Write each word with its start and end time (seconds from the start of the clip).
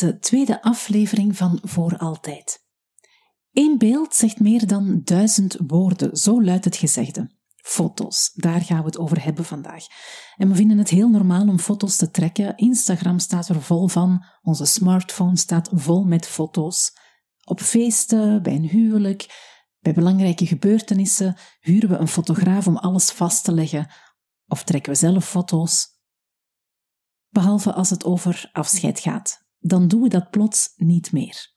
deze 0.00 0.18
tweede 0.18 0.62
aflevering 0.62 1.36
van 1.36 1.58
Voor 1.62 1.96
Altijd. 1.98 2.64
Eén 3.52 3.78
beeld 3.78 4.14
zegt 4.14 4.40
meer 4.40 4.66
dan 4.66 5.00
duizend 5.04 5.56
woorden, 5.66 6.16
zo 6.16 6.42
luidt 6.42 6.64
het 6.64 6.76
gezegde. 6.76 7.30
Foto's, 7.56 8.30
daar 8.34 8.60
gaan 8.60 8.78
we 8.78 8.84
het 8.84 8.98
over 8.98 9.24
hebben 9.24 9.44
vandaag. 9.44 9.84
En 10.36 10.48
we 10.48 10.54
vinden 10.54 10.78
het 10.78 10.88
heel 10.88 11.08
normaal 11.08 11.48
om 11.48 11.58
foto's 11.58 11.96
te 11.96 12.10
trekken. 12.10 12.56
Instagram 12.56 13.18
staat 13.18 13.48
er 13.48 13.62
vol 13.62 13.88
van, 13.88 14.24
onze 14.42 14.64
smartphone 14.64 15.36
staat 15.36 15.70
vol 15.72 16.04
met 16.04 16.26
foto's. 16.26 16.92
Op 17.44 17.60
feesten, 17.60 18.42
bij 18.42 18.54
een 18.54 18.68
huwelijk, 18.68 19.26
bij 19.80 19.92
belangrijke 19.92 20.46
gebeurtenissen 20.46 21.36
huren 21.60 21.88
we 21.88 21.96
een 21.96 22.08
fotograaf 22.08 22.66
om 22.66 22.76
alles 22.76 23.10
vast 23.10 23.44
te 23.44 23.52
leggen. 23.52 23.90
Of 24.46 24.64
trekken 24.64 24.92
we 24.92 24.98
zelf 24.98 25.28
foto's. 25.28 25.86
Behalve 27.28 27.72
als 27.72 27.90
het 27.90 28.04
over 28.04 28.48
afscheid 28.52 29.00
gaat. 29.00 29.45
Dan 29.66 29.88
doen 29.88 30.02
we 30.02 30.08
dat 30.08 30.30
plots 30.30 30.72
niet 30.76 31.12
meer. 31.12 31.54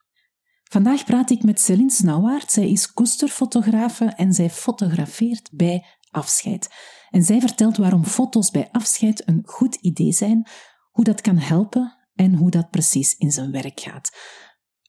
Vandaag 0.63 1.05
praat 1.05 1.29
ik 1.29 1.43
met 1.43 1.59
Céline 1.59 1.91
Snauwaard. 1.91 2.51
Zij 2.51 2.69
is 2.69 2.93
koesterfotografe 2.93 4.05
en 4.05 4.33
zij 4.33 4.49
fotografeert 4.49 5.49
bij 5.51 5.85
afscheid. 6.11 6.69
En 7.09 7.23
zij 7.23 7.39
vertelt 7.39 7.77
waarom 7.77 8.05
foto's 8.05 8.51
bij 8.51 8.69
afscheid 8.71 9.27
een 9.27 9.41
goed 9.45 9.75
idee 9.75 10.11
zijn, 10.11 10.47
hoe 10.91 11.03
dat 11.03 11.21
kan 11.21 11.37
helpen 11.37 11.97
en 12.15 12.33
hoe 12.33 12.49
dat 12.49 12.69
precies 12.69 13.15
in 13.17 13.31
zijn 13.31 13.51
werk 13.51 13.79
gaat. 13.79 14.17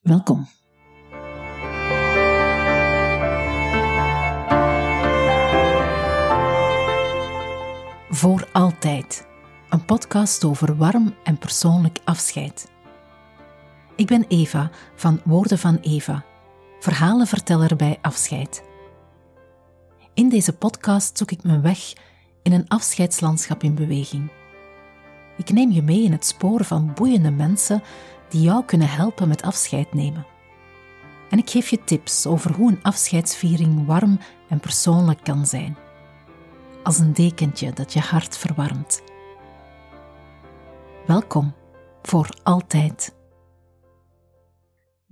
Welkom. 0.00 0.46
Voor 8.08 8.48
altijd. 8.52 9.26
Een 9.68 9.84
podcast 9.84 10.44
over 10.44 10.76
warm 10.76 11.14
en 11.24 11.38
persoonlijk 11.38 11.98
afscheid. 12.04 12.69
Ik 14.00 14.06
ben 14.06 14.24
Eva 14.28 14.70
van 14.94 15.20
Woorden 15.24 15.58
van 15.58 15.76
Eva, 15.76 16.24
verhalenverteller 16.78 17.76
bij 17.76 17.98
afscheid. 18.02 18.64
In 20.14 20.28
deze 20.28 20.52
podcast 20.52 21.18
zoek 21.18 21.30
ik 21.30 21.42
mijn 21.42 21.62
weg 21.62 21.92
in 22.42 22.52
een 22.52 22.68
afscheidslandschap 22.68 23.62
in 23.62 23.74
beweging. 23.74 24.30
Ik 25.36 25.52
neem 25.52 25.70
je 25.70 25.82
mee 25.82 26.02
in 26.02 26.12
het 26.12 26.26
spoor 26.26 26.64
van 26.64 26.92
boeiende 26.94 27.30
mensen 27.30 27.82
die 28.28 28.42
jou 28.42 28.64
kunnen 28.64 28.88
helpen 28.88 29.28
met 29.28 29.42
afscheid 29.42 29.94
nemen. 29.94 30.26
En 31.30 31.38
ik 31.38 31.50
geef 31.50 31.68
je 31.68 31.84
tips 31.84 32.26
over 32.26 32.54
hoe 32.54 32.70
een 32.70 32.82
afscheidsviering 32.82 33.86
warm 33.86 34.18
en 34.48 34.60
persoonlijk 34.60 35.22
kan 35.22 35.46
zijn. 35.46 35.76
Als 36.82 36.98
een 36.98 37.12
dekentje 37.12 37.72
dat 37.72 37.92
je 37.92 38.00
hart 38.00 38.36
verwarmt. 38.36 39.02
Welkom 41.06 41.54
voor 42.02 42.28
altijd. 42.42 43.18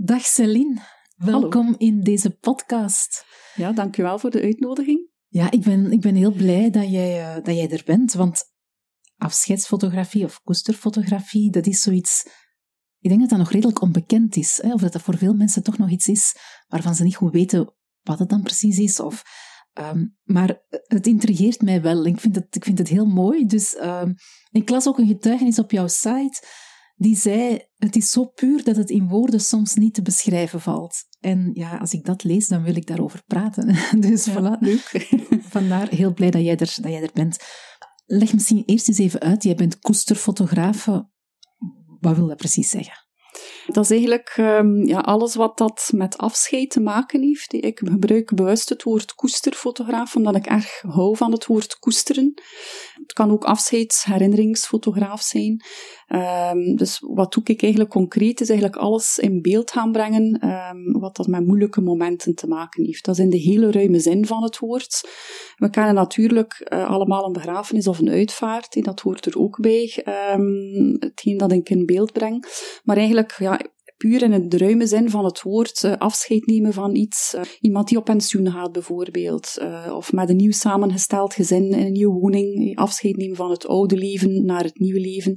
Dag 0.00 0.22
Celine, 0.22 0.80
welkom 1.16 1.74
in 1.78 2.00
deze 2.00 2.30
podcast. 2.30 3.24
Ja, 3.54 3.72
dankjewel 3.72 4.18
voor 4.18 4.30
de 4.30 4.42
uitnodiging. 4.42 5.10
Ja, 5.28 5.50
ik 5.50 5.60
ben, 5.60 5.92
ik 5.92 6.00
ben 6.00 6.14
heel 6.14 6.32
blij 6.32 6.70
dat 6.70 6.90
jij, 6.90 7.36
uh, 7.36 7.44
dat 7.44 7.54
jij 7.54 7.70
er 7.70 7.82
bent, 7.84 8.12
want 8.12 8.44
afscheidsfotografie 9.16 10.24
of 10.24 10.42
koesterfotografie, 10.42 11.50
dat 11.50 11.66
is 11.66 11.80
zoiets... 11.80 12.26
Ik 12.98 13.08
denk 13.08 13.20
dat 13.20 13.28
dat 13.28 13.38
nog 13.38 13.50
redelijk 13.50 13.80
onbekend 13.80 14.36
is, 14.36 14.62
hè? 14.62 14.72
of 14.72 14.80
dat 14.80 14.92
dat 14.92 15.02
voor 15.02 15.16
veel 15.16 15.34
mensen 15.34 15.62
toch 15.62 15.78
nog 15.78 15.90
iets 15.90 16.08
is 16.08 16.36
waarvan 16.66 16.94
ze 16.94 17.02
niet 17.02 17.16
goed 17.16 17.32
weten 17.32 17.74
wat 18.02 18.18
het 18.18 18.28
dan 18.28 18.42
precies 18.42 18.78
is. 18.78 19.00
Of, 19.00 19.22
um, 19.80 20.16
maar 20.22 20.60
het 20.68 21.06
intrigeert 21.06 21.62
mij 21.62 21.82
wel. 21.82 22.06
Ik 22.06 22.20
vind 22.20 22.34
het, 22.34 22.56
ik 22.56 22.64
vind 22.64 22.78
het 22.78 22.88
heel 22.88 23.06
mooi. 23.06 23.46
Dus 23.46 23.76
um, 23.76 24.14
ik 24.50 24.68
las 24.68 24.88
ook 24.88 24.98
een 24.98 25.06
getuigenis 25.06 25.58
op 25.58 25.70
jouw 25.70 25.88
site 25.88 26.42
die 26.98 27.16
zei: 27.16 27.58
Het 27.76 27.96
is 27.96 28.10
zo 28.10 28.24
puur 28.24 28.64
dat 28.64 28.76
het 28.76 28.90
in 28.90 29.08
woorden 29.08 29.40
soms 29.40 29.74
niet 29.74 29.94
te 29.94 30.02
beschrijven 30.02 30.60
valt. 30.60 31.04
En 31.20 31.50
ja, 31.54 31.76
als 31.76 31.92
ik 31.92 32.04
dat 32.04 32.24
lees, 32.24 32.48
dan 32.48 32.62
wil 32.62 32.76
ik 32.76 32.86
daarover 32.86 33.22
praten. 33.26 33.76
Dus 34.08 34.24
ja, 34.24 34.32
voilà. 34.32 34.58
Leuk. 34.60 35.08
Vandaar 35.56 35.88
heel 35.88 36.12
blij 36.12 36.30
dat 36.30 36.42
jij, 36.42 36.56
er, 36.56 36.74
dat 36.80 36.90
jij 36.90 37.02
er 37.02 37.10
bent. 37.12 37.36
Leg 38.06 38.32
misschien 38.32 38.62
eerst 38.66 38.88
eens 38.88 38.98
even 38.98 39.20
uit. 39.20 39.42
Jij 39.42 39.54
bent 39.54 39.78
koesterfotograaf. 39.78 40.86
Wat 42.00 42.16
wil 42.16 42.26
dat 42.26 42.36
precies 42.36 42.70
zeggen? 42.70 43.06
Dat 43.66 43.84
is 43.84 43.90
eigenlijk 43.90 44.34
um, 44.36 44.86
ja, 44.86 44.98
alles 44.98 45.34
wat 45.34 45.58
dat 45.58 45.90
met 45.94 46.18
afscheid 46.18 46.70
te 46.70 46.80
maken 46.80 47.22
heeft. 47.22 47.52
Ik 47.52 47.78
gebruik 47.84 48.34
bewust 48.34 48.68
het 48.68 48.82
woord 48.82 49.14
koesterfotograaf, 49.14 50.16
omdat 50.16 50.36
ik 50.36 50.46
erg 50.46 50.80
hou 50.80 51.16
van 51.16 51.32
het 51.32 51.46
woord 51.46 51.78
koesteren. 51.78 52.32
Het 52.92 53.12
kan 53.12 53.30
ook 53.30 53.44
afscheidsherinneringsfotograaf 53.44 55.22
zijn. 55.22 55.64
Um, 56.14 56.76
dus 56.76 56.98
wat 57.06 57.32
doe 57.32 57.42
ik 57.44 57.62
eigenlijk 57.62 57.92
concreet, 57.92 58.40
is 58.40 58.48
eigenlijk 58.48 58.80
alles 58.80 59.18
in 59.18 59.42
beeld 59.42 59.70
gaan 59.70 59.92
brengen, 59.92 60.48
um, 60.48 61.00
wat 61.00 61.16
dat 61.16 61.26
met 61.26 61.46
moeilijke 61.46 61.80
momenten 61.80 62.34
te 62.34 62.46
maken 62.46 62.84
heeft. 62.84 63.04
Dat 63.04 63.18
is 63.18 63.24
in 63.24 63.30
de 63.30 63.38
hele 63.38 63.70
ruime 63.70 63.98
zin 63.98 64.26
van 64.26 64.42
het 64.42 64.58
woord. 64.58 65.08
We 65.56 65.70
kennen 65.70 65.94
natuurlijk 65.94 66.68
uh, 66.72 66.90
allemaal 66.90 67.26
een 67.26 67.32
begrafenis 67.32 67.88
of 67.88 67.98
een 67.98 68.10
uitvaart, 68.10 68.84
dat 68.84 69.00
hoort 69.00 69.26
er 69.26 69.38
ook 69.38 69.60
bij, 69.60 69.92
hetgeen 70.98 71.36
dat 71.36 71.52
ik 71.52 71.70
in 71.70 71.86
beeld 71.86 72.12
breng. 72.12 72.44
Maar 72.84 72.96
eigenlijk, 72.96 73.34
ja, 73.38 73.60
puur 73.98 74.22
in 74.22 74.48
de 74.48 74.58
ruime 74.58 74.86
zin 74.86 75.10
van 75.10 75.24
het 75.24 75.42
woord 75.42 75.82
uh, 75.82 75.92
afscheid 75.96 76.46
nemen 76.46 76.72
van 76.72 76.94
iets. 76.94 77.34
Uh, 77.34 77.40
iemand 77.60 77.88
die 77.88 77.98
op 77.98 78.04
pensioen 78.04 78.50
gaat 78.50 78.72
bijvoorbeeld, 78.72 79.56
uh, 79.60 79.92
of 79.94 80.12
met 80.12 80.28
een 80.28 80.36
nieuw 80.36 80.52
samengesteld 80.52 81.34
gezin 81.34 81.70
in 81.70 81.86
een 81.86 81.92
nieuwe 81.92 82.20
woning, 82.20 82.76
afscheid 82.76 83.16
nemen 83.16 83.36
van 83.36 83.50
het 83.50 83.66
oude 83.66 83.96
leven 83.96 84.44
naar 84.44 84.62
het 84.62 84.78
nieuwe 84.78 85.00
leven. 85.00 85.34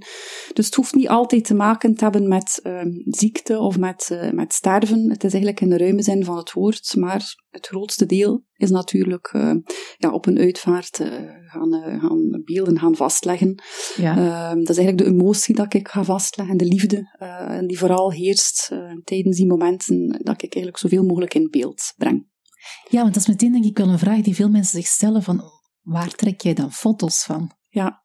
Dus 0.54 0.66
het 0.66 0.76
hoeft 0.76 0.96
niet 0.96 1.08
altijd 1.08 1.46
te 1.46 1.54
maken 1.54 1.96
te 1.96 2.04
hebben 2.04 2.28
met 2.28 2.60
ehm, 2.64 2.92
ziekte 3.06 3.60
of 3.60 3.78
met, 3.78 4.30
met 4.34 4.54
sterven. 4.54 5.10
Het 5.10 5.24
is 5.24 5.34
eigenlijk 5.34 5.62
in 5.62 5.70
de 5.70 5.78
ruime 5.78 6.02
zin 6.02 6.24
van 6.24 6.38
het 6.38 6.52
woord, 6.52 6.96
maar 6.98 7.36
het 7.50 7.68
grootste 7.68 8.06
deel 8.06 8.44
is 8.56 8.70
natuurlijk 8.70 9.30
ja, 9.98 10.12
op 10.12 10.26
een 10.26 10.38
uitvaart 10.38 11.02
gaan, 11.46 12.00
gaan 12.02 12.42
beelden 12.46 12.80
gaan 12.80 12.96
vastleggen. 12.96 13.64
Ja. 13.96 14.18
Ehm, 14.18 14.60
dat 14.60 14.70
is 14.70 14.78
eigenlijk 14.78 14.98
de 14.98 15.20
emotie 15.20 15.56
dat 15.56 15.74
ik 15.74 15.88
ga 15.88 16.04
vastleggen, 16.04 16.58
de 16.58 16.66
liefde, 16.66 17.18
die 17.68 17.78
vooral 17.78 18.12
heerst 18.12 18.51
uh, 18.72 18.94
tijdens 19.04 19.38
die 19.38 19.48
momenten 19.48 20.08
dat 20.08 20.42
ik 20.42 20.56
eigenlijk 20.56 20.78
zoveel 20.78 21.04
mogelijk 21.04 21.34
in 21.34 21.50
beeld 21.50 21.94
breng. 21.98 22.30
Ja, 22.90 23.02
want 23.02 23.14
dat 23.14 23.24
is 23.24 23.30
meteen 23.30 23.52
denk 23.52 23.66
ik 23.66 23.78
wel 23.78 23.90
een 23.90 24.00
vraag 24.00 24.22
die 24.22 24.36
veel 24.36 24.50
mensen 24.50 24.78
zich 24.80 24.88
stellen 24.88 25.24
van 25.24 25.42
waar 25.82 26.16
trek 26.16 26.42
jij 26.42 26.54
dan 26.54 26.72
foto's 26.72 27.24
van? 27.24 27.52
Ja, 27.70 28.01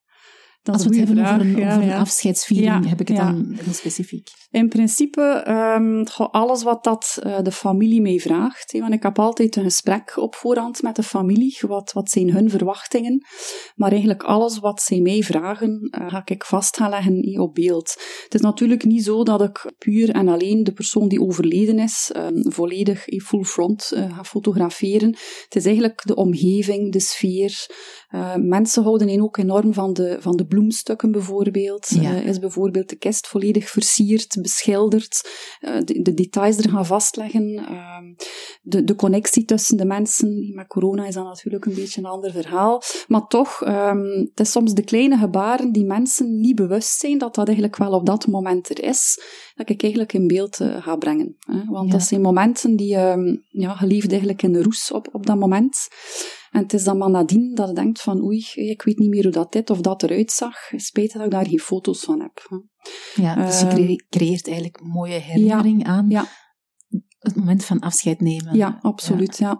als 0.69 0.85
we 0.85 0.97
het 0.97 1.09
hebben 1.09 1.25
over 1.25 1.41
een, 1.41 1.57
ja, 1.57 1.71
over 1.71 1.83
een 1.83 1.93
afscheidsviering, 1.93 2.85
ja, 2.85 2.89
heb 2.89 3.01
ik 3.01 3.09
het 3.09 3.17
dan 3.17 3.57
heel 3.63 3.73
specifiek? 3.73 4.29
In 4.51 4.69
principe, 4.69 5.45
um, 5.49 6.05
alles 6.31 6.63
wat 6.63 6.85
dat 6.85 7.19
uh, 7.27 7.39
de 7.43 7.53
familie 7.53 8.01
mij 8.01 8.19
vraagt. 8.19 8.79
want 8.79 8.93
ik 8.93 9.03
heb 9.03 9.19
altijd 9.19 9.57
een 9.57 9.63
gesprek 9.63 10.17
op 10.17 10.35
voorhand 10.35 10.83
met 10.83 10.97
de 10.97 11.03
familie. 11.03 11.59
Wat, 11.61 11.93
wat 11.93 12.11
zijn 12.11 12.31
hun 12.31 12.51
verwachtingen? 12.51 13.27
Maar 13.75 13.91
eigenlijk 13.91 14.23
alles 14.23 14.59
wat 14.59 14.83
zij 14.83 15.01
mij 15.01 15.23
vragen, 15.23 15.89
uh, 16.01 16.09
ga 16.09 16.23
ik 16.25 16.45
vast 16.45 16.77
gaan 16.77 16.91
leggen 16.91 17.41
op 17.41 17.55
beeld. 17.55 17.95
Het 18.25 18.35
is 18.35 18.41
natuurlijk 18.41 18.85
niet 18.85 19.05
zo 19.05 19.23
dat 19.23 19.43
ik 19.43 19.73
puur 19.79 20.11
en 20.11 20.29
alleen 20.29 20.65
de 20.65 20.73
persoon 20.73 21.09
die 21.09 21.21
overleden 21.21 21.79
is, 21.79 22.13
um, 22.17 22.53
volledig 22.53 23.05
full 23.25 23.45
front 23.45 23.93
uh, 23.95 24.17
ga 24.17 24.25
fotograferen. 24.25 25.09
Het 25.45 25.57
is 25.57 25.65
eigenlijk 25.65 26.03
de 26.07 26.15
omgeving, 26.15 26.93
de 26.93 27.01
sfeer. 27.01 27.67
mensen 28.37 28.83
houden 28.83 29.23
ook 29.23 29.37
enorm 29.37 29.75
van 29.75 29.93
de, 29.93 30.17
van 30.21 30.37
de 30.37 30.47
bloemstukken 30.57 31.11
bijvoorbeeld. 31.11 31.89
Ja. 31.89 32.13
Uh, 32.13 32.27
is 32.27 32.39
bijvoorbeeld 32.39 32.89
de 32.89 32.97
kist 32.97 33.27
volledig 33.27 33.69
versierd, 33.69 34.39
beschilderd. 34.41 35.29
Uh, 35.61 35.81
de, 35.85 36.03
de, 36.03 36.15
details 36.15 36.57
er 36.57 36.71
gaan 36.71 36.87
vastleggen. 36.87 37.49
Uh, 37.53 37.99
de, 38.63 38.85
de 38.85 38.95
connectie 38.95 39.45
tussen 39.45 39.77
de 39.77 39.85
mensen. 39.85 40.53
Met 40.55 40.67
corona 40.67 41.07
is 41.07 41.15
dat 41.15 41.25
natuurlijk 41.25 41.65
een 41.65 41.75
beetje 41.75 42.01
een 42.01 42.07
ander 42.07 42.31
verhaal. 42.31 42.83
Maar 43.09 43.27
toch, 43.27 43.67
um, 43.67 44.29
het 44.35 44.41
is 44.41 44.51
soms 44.51 44.75
de 44.75 44.85
kleine 44.85 45.17
gebaren 45.17 45.73
die 45.73 45.85
mensen 45.85 46.41
niet 46.41 46.57
bewust 46.57 46.99
zijn 46.99 47.19
dat 47.19 47.35
dat 47.35 47.47
eigenlijk 47.47 47.77
wel 47.77 47.93
op 47.93 48.07
dat 48.07 48.27
moment 48.27 48.69
er 48.69 48.83
is. 48.83 49.21
Dat 49.55 49.69
ik 49.69 49.83
eigenlijk 49.83 50.13
in 50.13 50.27
beeld 50.27 50.61
uh, 50.61 50.83
ga 50.83 50.97
brengen. 50.97 51.37
Hè? 51.39 51.65
Want 51.65 51.87
ja. 51.87 51.99
dat 51.99 52.07
zijn 52.07 52.21
momenten 52.21 52.77
die 52.77 52.97
um, 52.97 53.45
ja, 53.49 53.75
geliefd 53.75 54.09
eigenlijk 54.09 54.43
in 54.43 54.53
de 54.53 54.63
roes 54.63 54.93
op, 54.93 55.09
op 55.13 55.27
dat 55.27 55.37
moment. 55.37 55.89
En 56.57 56.63
het 56.63 56.73
is 56.73 56.85
dan 56.85 56.99
maar 56.99 57.11
nadien 57.11 57.55
dat 57.55 57.69
je 57.69 57.75
denkt 57.75 58.03
van 58.03 58.23
oei, 58.23 58.47
ik 58.55 58.83
weet 58.83 58.99
niet 58.99 59.11
meer 59.11 59.23
hoe 59.23 59.33
dat 59.33 59.53
dit 59.53 59.71
of 59.71 59.81
dat 59.81 60.03
eruit 60.03 60.33
zag. 60.33 60.57
Spijt 60.77 61.13
dat 61.13 61.25
ik 61.25 61.31
daar 61.31 61.47
geen 61.47 61.59
foto's 61.59 62.01
van 62.01 62.21
heb. 62.21 62.65
Ja, 63.15 63.35
dus 63.35 63.61
je 63.61 63.67
ehm, 63.67 63.97
creëert 64.09 64.47
eigenlijk 64.47 64.81
mooie 64.83 65.19
herinnering 65.19 65.83
ja, 65.83 65.89
aan. 65.89 66.09
Ja 66.09 66.29
het 67.27 67.37
moment 67.37 67.65
van 67.65 67.81
afscheid 67.81 68.21
nemen. 68.21 68.57
Ja, 68.57 68.79
absoluut. 68.83 69.39
Ja. 69.39 69.51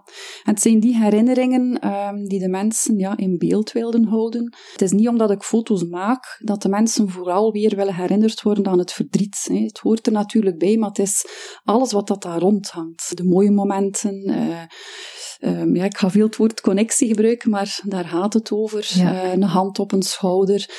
En 0.43 0.53
het 0.53 0.61
zijn 0.61 0.79
die 0.79 0.97
herinneringen 0.97 1.87
um, 1.87 2.27
die 2.27 2.39
de 2.39 2.49
mensen 2.49 2.97
ja, 2.97 3.17
in 3.17 3.37
beeld 3.37 3.71
wilden 3.71 4.05
houden. 4.05 4.55
Het 4.71 4.81
is 4.81 4.91
niet 4.91 5.07
omdat 5.07 5.31
ik 5.31 5.43
foto's 5.43 5.83
maak 5.83 6.41
dat 6.43 6.61
de 6.61 6.69
mensen 6.69 7.09
vooral 7.09 7.51
weer 7.51 7.75
willen 7.75 7.95
herinnerd 7.95 8.41
worden 8.41 8.67
aan 8.67 8.79
het 8.79 8.91
verdriet. 8.91 9.45
Hè. 9.51 9.59
Het 9.59 9.77
hoort 9.77 10.05
er 10.05 10.11
natuurlijk 10.11 10.57
bij, 10.57 10.77
maar 10.77 10.89
het 10.89 10.99
is 10.99 11.25
alles 11.63 11.91
wat 11.91 12.07
dat 12.07 12.21
daar 12.21 12.39
rondhangt. 12.39 13.17
De 13.17 13.23
mooie 13.23 13.51
momenten, 13.51 14.29
uh, 14.29 14.61
Ehm, 15.39 15.75
ja, 15.75 15.83
ik 15.83 15.97
ga 15.97 16.09
veel 16.09 16.25
het 16.25 16.35
woord 16.37 16.61
connectie 16.61 17.07
gebruiken, 17.07 17.49
maar 17.49 17.81
daar 17.83 18.05
gaat 18.05 18.33
het 18.33 18.51
over. 18.51 18.91
Ja. 18.95 19.33
een 19.33 19.43
hand 19.43 19.79
op 19.79 19.91
een 19.91 20.01
schouder. 20.01 20.69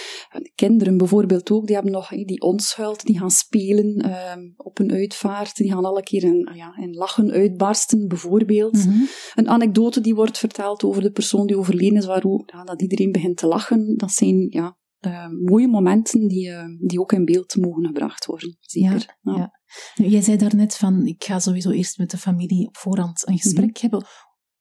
kinderen 0.54 0.96
bijvoorbeeld 0.96 1.50
ook, 1.50 1.66
die 1.66 1.74
hebben 1.74 1.92
nog 1.92 2.08
die 2.08 2.40
onschuld, 2.40 3.04
die 3.04 3.18
gaan 3.18 3.30
spelen 3.30 3.96
ehm, 3.96 4.40
op 4.56 4.78
een 4.78 4.92
uitvaart. 4.92 5.56
Die 5.56 5.72
gaan 5.72 5.84
alle 5.84 6.02
keer 6.02 6.22
in, 6.24 6.50
ja, 6.54 6.76
in 6.76 6.94
lachen 6.94 7.30
uitbarsten, 7.30 8.08
bijvoorbeeld. 8.08 8.74
Mhm. 8.86 9.02
Een 9.34 9.48
anekdote 9.48 10.00
die 10.00 10.14
wordt 10.14 10.38
verteld 10.38 10.84
over 10.84 11.02
de 11.02 11.10
persoon 11.10 11.46
die 11.46 11.58
overleden 11.58 11.96
is, 11.98 12.06
waar 12.06 12.24
ook, 12.24 12.50
ja, 12.50 12.64
dat 12.64 12.82
iedereen 12.82 13.12
begint 13.12 13.36
te 13.36 13.46
lachen. 13.46 13.96
Dat 13.96 14.10
zijn 14.12 14.46
ja, 14.50 14.76
eh, 14.98 15.26
mooie 15.28 15.68
momenten 15.68 16.28
die, 16.28 16.50
eh, 16.50 16.64
die 16.86 17.00
ook 17.00 17.12
in 17.12 17.24
beeld 17.24 17.56
mogen 17.56 17.86
gebracht 17.86 18.26
worden. 18.26 18.56
Zeker. 18.60 19.16
Ja, 19.20 19.36
ja. 19.36 19.52
Jij 19.94 20.20
zei 20.20 20.36
daarnet 20.36 20.76
van, 20.76 21.06
ik 21.06 21.24
ga 21.24 21.38
sowieso 21.38 21.70
eerst 21.70 21.98
met 21.98 22.10
de 22.10 22.16
familie 22.18 22.66
op 22.66 22.76
voorhand 22.76 23.28
een 23.28 23.38
gesprek 23.38 23.70
Mhm. 23.72 23.80
hebben. 23.80 24.04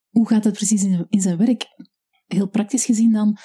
Hoe 0.09 0.27
gaat 0.27 0.44
dat 0.44 0.54
precies 0.54 0.83
in, 0.83 1.06
in 1.09 1.21
zijn 1.21 1.38
werk? 1.38 1.65
Heel 2.25 2.50
praktisch 2.50 2.86
gezien 2.86 3.12
dan, 3.12 3.38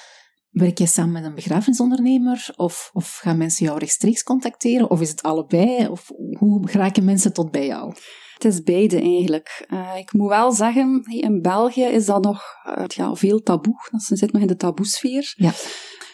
werk 0.49 0.77
jij 0.77 0.87
samen 0.87 1.11
met 1.11 1.23
een 1.23 1.35
begrafenisondernemer? 1.35 2.53
Of, 2.55 2.89
of 2.93 3.19
gaan 3.21 3.37
mensen 3.37 3.65
jou 3.65 3.79
rechtstreeks 3.79 4.23
contacteren? 4.23 4.89
Of 4.89 5.01
is 5.01 5.09
het 5.09 5.23
allebei? 5.23 5.87
Of 5.87 6.11
hoe 6.37 6.69
geraken 6.69 7.03
mensen 7.03 7.33
tot 7.33 7.51
bij 7.51 7.65
jou? 7.65 7.93
Het 8.33 8.45
is 8.45 8.63
beide 8.63 8.99
eigenlijk. 9.01 9.65
Eh, 9.67 9.97
ik 9.97 10.13
moet 10.13 10.29
wel 10.29 10.51
zeggen, 10.51 11.03
in 11.03 11.41
België 11.41 11.83
is 11.83 12.05
dat 12.05 12.23
nog 12.23 12.43
eh, 12.63 12.83
ja, 12.87 13.15
veel 13.15 13.41
taboe. 13.41 13.87
Dat 13.91 14.01
zit 14.01 14.31
nog 14.31 14.41
in 14.41 14.47
de 14.47 14.55
taboesfeer. 14.55 15.33
Ja. 15.35 15.51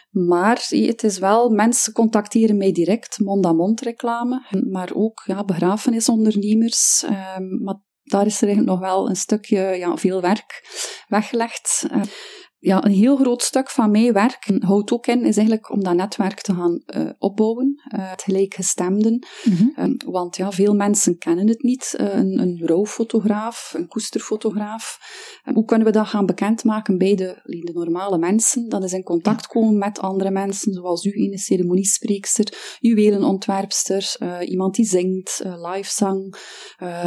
Maar 0.10 0.66
het 0.70 1.04
is 1.04 1.18
wel, 1.18 1.50
mensen 1.50 1.94
contacteren 1.94 2.58
mij 2.58 2.72
direct, 2.72 3.20
mond-aan-mond 3.20 3.82
reclame. 3.82 4.46
Maar 4.70 4.90
ook 4.94 5.24
ja, 5.26 5.44
begrafenisondernemers. 5.44 7.04
ehm, 7.08 7.64
maar 7.64 7.82
daar 8.10 8.26
is 8.26 8.42
er 8.42 8.48
eigenlijk 8.48 8.80
nog 8.80 8.90
wel 8.90 9.10
een 9.10 9.16
stukje 9.16 9.60
ja, 9.60 9.98
veel 9.98 10.22
werk 10.22 10.64
weggelegd. 11.08 11.86
Eh, 12.60 12.70
ja, 12.70 12.86
een 12.86 12.92
heel 12.92 13.16
groot 13.16 13.44
stuk 13.44 13.70
van 13.70 13.92
mijn 13.92 14.14
werk 14.14 14.52
houdt 14.60 14.92
ook 14.92 15.08
in, 15.08 15.26
is 15.26 15.38
eigenlijk 15.38 15.72
om 15.72 15.84
dat 15.84 15.96
netwerk 15.96 16.42
te 16.42 16.54
gaan 16.54 16.82
eh, 16.86 17.10
opbouwen. 17.18 17.82
eh, 17.90 18.10
het 18.10 18.22
gelijkgestemden. 18.22 19.28
Um, 19.78 19.96
want 20.06 20.36
ja, 20.36 20.52
veel 20.52 20.76
mensen 20.76 21.18
kennen 21.18 21.48
het 21.48 21.62
niet. 21.62 21.96
Uh, 22.00 22.16
een, 22.16 22.40
een 22.40 22.62
rouwfotograaf, 22.66 23.74
een 23.76 23.88
koesterfotograaf. 23.88 25.00
Um, 25.46 25.54
hoe 25.54 25.66
kunnen 25.66 25.88
we 25.88 25.94
dat 25.94 26.08
gaan 26.08 26.26
bekendmaken 26.26 26.98
bij 26.98 27.16
de, 27.16 27.40
de 27.44 27.72
normale 27.74 28.18
mensen? 28.18 28.70
Dat 28.70 28.84
is 28.84 28.94
in 28.94 29.04
contact 29.04 29.48
komen 29.48 29.78
met 29.78 30.00
andere 30.00 30.32
mensen, 30.32 30.74
zoals 30.74 31.06
u, 31.06 31.12
een 31.14 31.38
ceremoniespreekster, 31.38 32.78
juwelenontwerpster, 32.80 34.16
uh, 34.20 34.38
iemand 34.50 34.76
die 34.76 34.86
zingt, 34.86 35.44
livezang, 35.44 36.36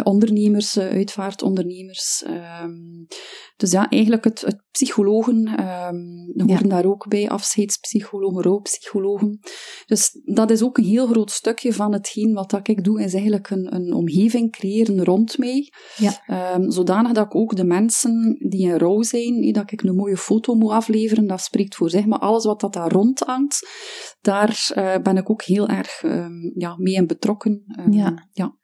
ondernemers, 0.02 0.78
uitvaartondernemers. 0.78 2.24
Um, 2.62 3.06
dus 3.56 3.70
ja, 3.70 3.88
eigenlijk 3.88 4.24
het, 4.24 4.40
het 4.40 4.62
psychologen, 4.70 5.41
um, 5.48 6.32
we 6.34 6.42
horen 6.42 6.68
ja. 6.68 6.68
daar 6.68 6.84
ook 6.84 7.08
bij, 7.08 7.28
afscheidspsychologen, 7.28 8.42
rouwpsychologen. 8.42 9.40
Dus 9.86 10.20
dat 10.24 10.50
is 10.50 10.62
ook 10.62 10.78
een 10.78 10.84
heel 10.84 11.06
groot 11.06 11.30
stukje 11.30 11.72
van 11.72 11.92
hetgeen 11.92 12.32
wat 12.32 12.50
dat 12.50 12.68
ik 12.68 12.84
doe, 12.84 13.02
is 13.02 13.12
eigenlijk 13.12 13.50
een, 13.50 13.74
een 13.74 13.92
omgeving 13.92 14.52
creëren 14.52 15.04
rond 15.04 15.38
mij. 15.38 15.72
Ja. 15.96 16.54
Um, 16.54 16.70
zodanig 16.70 17.12
dat 17.12 17.26
ik 17.26 17.34
ook 17.34 17.56
de 17.56 17.64
mensen 17.64 18.36
die 18.48 18.66
in 18.66 18.78
rouw 18.78 19.02
zijn, 19.02 19.52
dat 19.52 19.72
ik 19.72 19.82
een 19.82 19.94
mooie 19.94 20.16
foto 20.16 20.54
moet 20.54 20.70
afleveren, 20.70 21.26
dat 21.26 21.40
spreekt 21.40 21.74
voor 21.74 21.90
zich. 21.90 22.06
Maar 22.06 22.18
alles 22.18 22.44
wat 22.44 22.60
dat 22.60 22.72
daar 22.72 22.92
rond 22.92 23.20
hangt, 23.20 23.68
daar 24.20 24.72
uh, 24.76 24.96
ben 25.02 25.16
ik 25.16 25.30
ook 25.30 25.42
heel 25.42 25.68
erg 25.68 26.02
um, 26.02 26.52
ja, 26.54 26.76
mee 26.78 26.94
in 26.94 27.06
betrokken. 27.06 27.64
ja. 27.90 28.28
ja. 28.32 28.60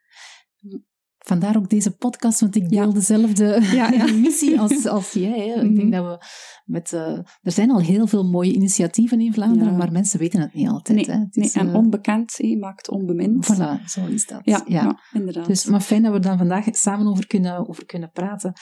Vandaar 1.19 1.57
ook 1.57 1.69
deze 1.69 1.95
podcast, 1.95 2.39
want 2.39 2.55
ik 2.55 2.69
deel 2.69 2.87
ja. 2.87 2.93
dezelfde 2.93 3.61
ja, 3.61 3.91
ja. 3.91 4.11
missie 4.25 4.59
als, 4.59 4.85
als 4.85 5.11
jij. 5.11 5.47
Hè. 5.47 5.61
Ik 5.61 5.75
denk 5.75 5.91
dat 5.91 6.05
we 6.05 6.25
met... 6.65 6.91
Uh, 6.91 7.17
er 7.41 7.51
zijn 7.51 7.71
al 7.71 7.81
heel 7.81 8.07
veel 8.07 8.23
mooie 8.23 8.53
initiatieven 8.53 9.21
in 9.21 9.33
Vlaanderen, 9.33 9.77
maar 9.77 9.91
mensen 9.91 10.19
weten 10.19 10.39
het 10.39 10.53
niet 10.53 10.67
altijd. 10.67 10.97
Nee, 10.97 11.15
hè. 11.15 11.21
Het 11.21 11.35
nee 11.35 11.45
is, 11.45 11.55
en 11.55 11.67
uh, 11.67 11.75
onbekend 11.75 12.37
he, 12.37 12.55
maakt 12.59 12.89
onbemind. 12.89 13.53
Voilà, 13.53 13.85
zo 13.85 14.05
is 14.05 14.25
dat. 14.25 14.41
Ja, 14.43 14.63
ja. 14.67 14.99
inderdaad. 15.13 15.45
Dus, 15.45 15.65
maar 15.65 15.81
fijn 15.81 16.03
dat 16.03 16.13
we 16.13 16.19
daar 16.19 16.37
vandaag 16.37 16.65
samen 16.71 17.07
over 17.07 17.27
kunnen, 17.27 17.69
over 17.69 17.85
kunnen 17.85 18.11
praten. 18.11 18.53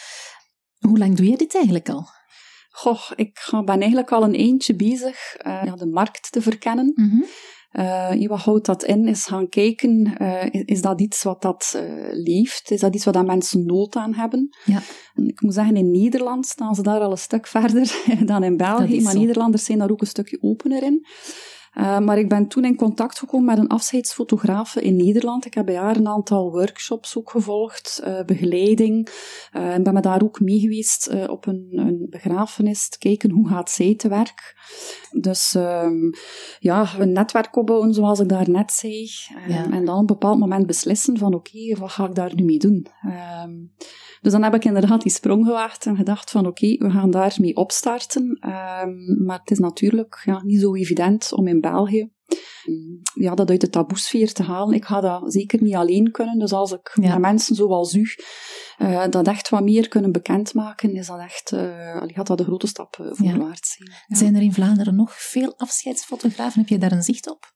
Hoe 0.77 0.98
lang 0.98 1.15
doe 1.15 1.30
je 1.30 1.38
dit 1.38 1.56
eigenlijk 1.56 1.89
al? 1.89 2.07
Goh, 2.69 3.01
ik 3.15 3.48
ben 3.51 3.80
eigenlijk 3.80 4.12
al 4.12 4.24
een 4.24 4.36
eentje 4.36 4.75
bezig 4.75 5.36
uh, 5.45 5.74
de 5.75 5.86
markt 5.88 6.31
te 6.31 6.42
verkennen. 6.42 6.92
Mm 6.95 7.09
-hmm. 7.09 7.25
Uh, 7.71 8.27
wat 8.27 8.39
houdt 8.39 8.65
dat 8.65 8.83
in? 8.83 9.07
Is 9.07 9.25
gaan 9.25 9.49
kijken, 9.49 10.15
uh, 10.21 10.45
is, 10.51 10.61
is, 10.61 10.81
dat 10.81 11.01
iets 11.01 11.23
wat 11.23 11.41
dat 11.41 11.73
uh, 11.75 12.07
leeft? 12.11 12.71
Is 12.71 12.79
dat 12.79 12.95
iets 12.95 13.03
waar 13.03 13.13
dat 13.13 13.25
mensen 13.25 13.65
nood 13.65 13.95
aan 13.95 14.13
hebben? 14.13 14.49
Ja. 14.65 14.81
Ik 15.15 15.41
moet 15.41 15.53
zeggen, 15.53 15.75
in 15.75 15.91
Nederland 15.91 16.45
staan 16.45 16.75
ze 16.75 16.81
daar 16.81 16.99
al 16.99 17.11
een 17.11 17.17
stuk 17.17 17.47
verder 17.57 18.03
dan 18.25 18.43
in 18.43 18.57
België, 18.57 19.01
maar. 19.01 19.15
Nederlanders 19.15 19.63
zijn 19.63 19.77
daar 19.77 19.91
ook 19.91 20.01
een 20.01 20.07
stukje 20.07 20.37
opener 20.41 20.83
in. 20.83 21.05
Uh, 21.79 22.00
maar 22.00 22.18
ik 22.18 22.29
ben 22.29 22.47
toen 22.47 22.65
in 22.65 22.75
contact 22.75 23.19
gekomen 23.19 23.45
met 23.45 23.57
een 23.57 23.68
afscheidsfotografe 23.68 24.81
in 24.81 24.95
Nederland. 24.95 25.45
Ik 25.45 25.53
heb 25.53 25.65
bij 25.65 25.75
haar 25.75 25.95
een 25.95 26.07
aantal 26.07 26.51
workshops 26.51 27.18
ook 27.18 27.29
gevolgd, 27.29 28.01
uh, 28.03 28.24
begeleiding. 28.25 29.09
Uh, 29.53 29.74
en 29.74 29.83
ben 29.83 29.94
me 29.94 30.01
daar 30.01 30.24
ook 30.24 30.39
mee 30.39 30.59
geweest 30.59 31.27
op 31.27 31.45
een, 31.45 31.68
een, 31.71 32.07
begrafenis, 32.09 32.89
te 32.89 32.97
kijken 32.97 33.31
hoe 33.31 33.47
gaat 33.47 33.69
zij 33.69 33.95
te 33.95 34.07
werk. 34.07 34.56
Dus 35.12 35.53
um, 35.53 36.13
ja, 36.59 36.88
een 37.00 37.12
netwerk 37.12 37.56
opbouwen, 37.56 37.94
zoals 37.94 38.19
ik 38.19 38.30
daarnet 38.30 38.71
zei. 38.71 39.09
Um, 39.47 39.53
Ja. 39.53 39.71
En 39.71 39.85
dan 39.85 39.95
op 39.95 40.00
een 40.00 40.06
bepaald 40.06 40.39
moment 40.39 40.68
beslissen 40.68 41.18
van 41.18 41.33
oké, 41.33 41.57
okay, 41.57 41.75
wat 41.80 41.91
ga 41.91 42.06
ik 42.06 42.15
daar 42.15 42.35
nu 42.35 42.44
mee 42.44 42.57
doen? 42.57 42.88
Um, 43.44 43.71
dus 44.21 44.31
dan 44.31 44.44
heb 44.44 44.53
ik 44.53 44.65
inderdaad 44.65 45.01
die 45.01 45.12
sprong 45.12 45.45
gewaagd 45.45 45.85
en 45.85 45.95
gedacht 45.95 46.31
van 46.31 46.47
oké, 46.47 46.65
okay, 46.65 46.88
we 46.88 46.94
gaan 46.94 47.12
daarmee 47.12 47.56
opstarten. 47.56 48.38
maar 49.25 49.39
het 49.39 49.51
is 49.51 49.59
natuurlijk 49.59 50.21
ja, 50.25 50.41
niet 50.44 50.59
zo 50.62 50.75
evident 50.75 51.33
om 51.33 51.47
in 51.47 51.62
België 51.71 52.09
ja, 53.13 53.35
dat 53.35 53.49
uit 53.49 53.61
de 53.61 53.69
taboesfeer 53.69 54.33
te 54.33 54.43
halen. 54.43 54.75
Ik 54.75 54.85
ga 54.85 55.01
dat 55.01 55.33
zeker 55.33 55.61
niet 55.61 55.75
alleen 55.75 56.11
kunnen. 56.11 56.39
Dus 56.39 56.51
als 56.51 56.71
ik 56.71 56.91
Ja. 57.01 57.17
mensen 57.17 57.55
zoals 57.55 57.93
u 57.93 58.07
uh, 58.77 59.07
dat 59.09 59.27
echt 59.27 59.49
wat 59.49 59.63
meer 59.63 59.87
kunnen 59.87 60.11
bekendmaken, 60.11 60.93
is 60.93 61.07
dat 61.07 61.19
echt, 61.19 61.51
uh, 61.51 62.03
gaat 62.05 62.27
dat 62.27 62.39
een 62.39 62.45
grote 62.45 62.67
stap 62.67 62.97
uh, 63.01 63.07
voorwaarts 63.11 63.75
zijn. 63.77 63.89
Ja. 64.07 64.15
Zijn 64.15 64.35
er 64.35 64.41
in 64.41 64.53
Vlaanderen 64.53 64.95
nog 64.95 65.13
veel 65.13 65.53
afscheidsfotografen? 65.57 66.59
Heb 66.59 66.69
je 66.69 66.77
daar 66.77 66.91
een 66.91 67.03
zicht 67.03 67.29
op? 67.29 67.46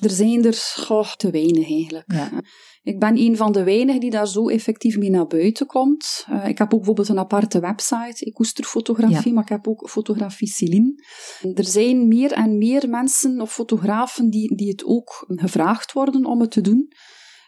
Er 0.00 0.10
zijn 0.10 0.44
er 0.44 0.54
goh, 0.74 1.12
te 1.12 1.30
weinig 1.30 1.68
eigenlijk. 1.70 2.12
Ja. 2.12 2.30
Ik 2.82 2.98
ben 2.98 3.18
een 3.18 3.36
van 3.36 3.52
de 3.52 3.64
weinigen 3.64 4.00
die 4.00 4.10
daar 4.10 4.28
zo 4.28 4.48
effectief 4.48 4.96
mee 4.96 5.10
naar 5.10 5.26
buiten 5.26 5.66
komt. 5.66 6.26
Uh, 6.30 6.48
ik 6.48 6.58
heb 6.58 6.72
ook 6.72 6.78
bijvoorbeeld 6.78 7.08
een 7.08 7.18
aparte 7.18 7.60
website, 7.60 8.24
ik 8.24 8.34
koester 8.34 8.64
fotografie, 8.64 9.28
Ja. 9.28 9.32
maar 9.32 9.42
ik 9.42 9.48
heb 9.48 9.68
ook 9.68 9.88
fotografie 9.90 10.48
Celine. 10.48 10.94
Er 11.54 11.64
zijn 11.64 12.08
meer 12.08 12.32
en 12.32 12.58
meer 12.58 12.88
mensen 12.88 13.40
of 13.40 13.52
fotografen 13.52 14.30
die, 14.30 14.56
die 14.56 14.68
het 14.68 14.84
ook 14.84 15.24
gevraagd 15.28 15.92
worden 15.92 16.24
om 16.24 16.40
het 16.40 16.50
te 16.50 16.60
doen. 16.60 16.92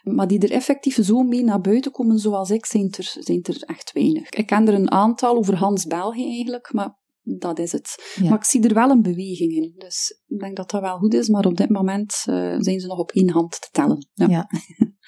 Maar 0.01 0.27
die 0.27 0.39
er 0.39 0.51
effectief 0.51 0.97
zo 1.01 1.21
mee 1.21 1.43
naar 1.43 1.61
buiten 1.61 1.91
komen 1.91 2.17
zoals 2.19 2.49
ik, 2.49 2.65
zijn 2.65 2.93
er, 2.97 3.15
zijn 3.19 3.43
er 3.43 3.61
echt 3.65 3.91
weinig. 3.91 4.29
Ik 4.29 4.45
ken 4.47 4.67
er 4.67 4.73
een 4.73 4.91
aantal 4.91 5.37
over 5.37 5.55
Hans 5.55 5.85
België 5.85 6.25
eigenlijk, 6.25 6.73
maar 6.73 6.99
dat 7.21 7.59
is 7.59 7.71
het. 7.71 8.13
Ja. 8.15 8.29
Maar 8.29 8.37
ik 8.37 8.43
zie 8.43 8.67
er 8.67 8.73
wel 8.73 8.89
een 8.89 9.01
beweging 9.01 9.51
in. 9.51 9.73
Dus 9.77 10.21
ik 10.27 10.39
denk 10.39 10.55
dat 10.55 10.69
dat 10.69 10.81
wel 10.81 10.97
goed 10.97 11.13
is, 11.13 11.27
maar 11.27 11.45
op 11.45 11.57
dit 11.57 11.69
moment 11.69 12.23
uh, 12.25 12.55
zijn 12.59 12.79
ze 12.79 12.87
nog 12.87 12.97
op 12.99 13.11
één 13.11 13.29
hand 13.29 13.51
te 13.61 13.67
tellen. 13.71 14.07
Ja. 14.13 14.27
Ja. 14.29 14.47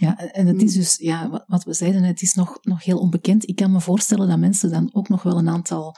Ja, 0.00 0.16
en 0.18 0.46
het 0.46 0.62
is 0.62 0.72
dus, 0.74 0.96
ja, 0.96 1.44
wat- 1.46 1.64
we 1.64 1.74
zeiden, 1.74 2.02
het 2.02 2.22
is 2.22 2.34
nog, 2.34 2.58
nog 2.62 2.84
heel 2.84 2.98
onbekend. 2.98 3.48
Ik 3.48 3.56
kan 3.56 3.72
me 3.72 3.80
voorstellen 3.80 4.28
dat 4.28 4.38
mensen 4.38 4.70
dan 4.70 4.94
ook 4.94 5.08
nog 5.08 5.22
wel 5.22 5.38
een 5.38 5.48
aantal 5.48 5.94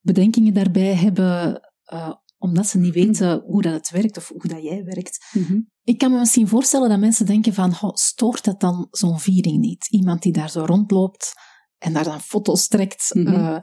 bedenkingen 0.00 0.54
daarbij 0.54 0.94
hebben, 0.94 1.60
eh, 1.84 2.12
omdat 2.38 2.66
ze 2.66 2.78
niet 2.78 2.94
weten 2.94 3.42
hoe 3.46 3.62
dat 3.62 3.72
het 3.72 3.90
werkt 3.90 4.16
of 4.16 4.28
hoe 4.28 4.48
dat 4.48 4.62
jij 4.62 4.84
werkt. 4.84 5.26
Mhm. 5.32 5.60
Ik 5.82 5.98
kan 5.98 6.12
me 6.12 6.18
misschien 6.18 6.48
voorstellen 6.48 6.88
dat 6.88 6.98
mensen 6.98 7.26
denken 7.26 7.54
van, 7.54 7.74
"Goh, 7.74 7.94
stoort 7.94 8.44
dat 8.44 8.60
dan 8.60 8.86
zo'n 8.90 9.18
viering 9.20 9.58
niet? 9.60 9.86
Iemand 9.90 10.22
die 10.22 10.32
daar 10.32 10.50
zo 10.50 10.64
rondloopt 10.64 11.32
en 11.78 11.92
daar 11.92 12.04
dan 12.04 12.20
foto's 12.20 12.68
trekt. 12.68 13.14
Mhm. 13.14 13.26
eh, 13.34 13.58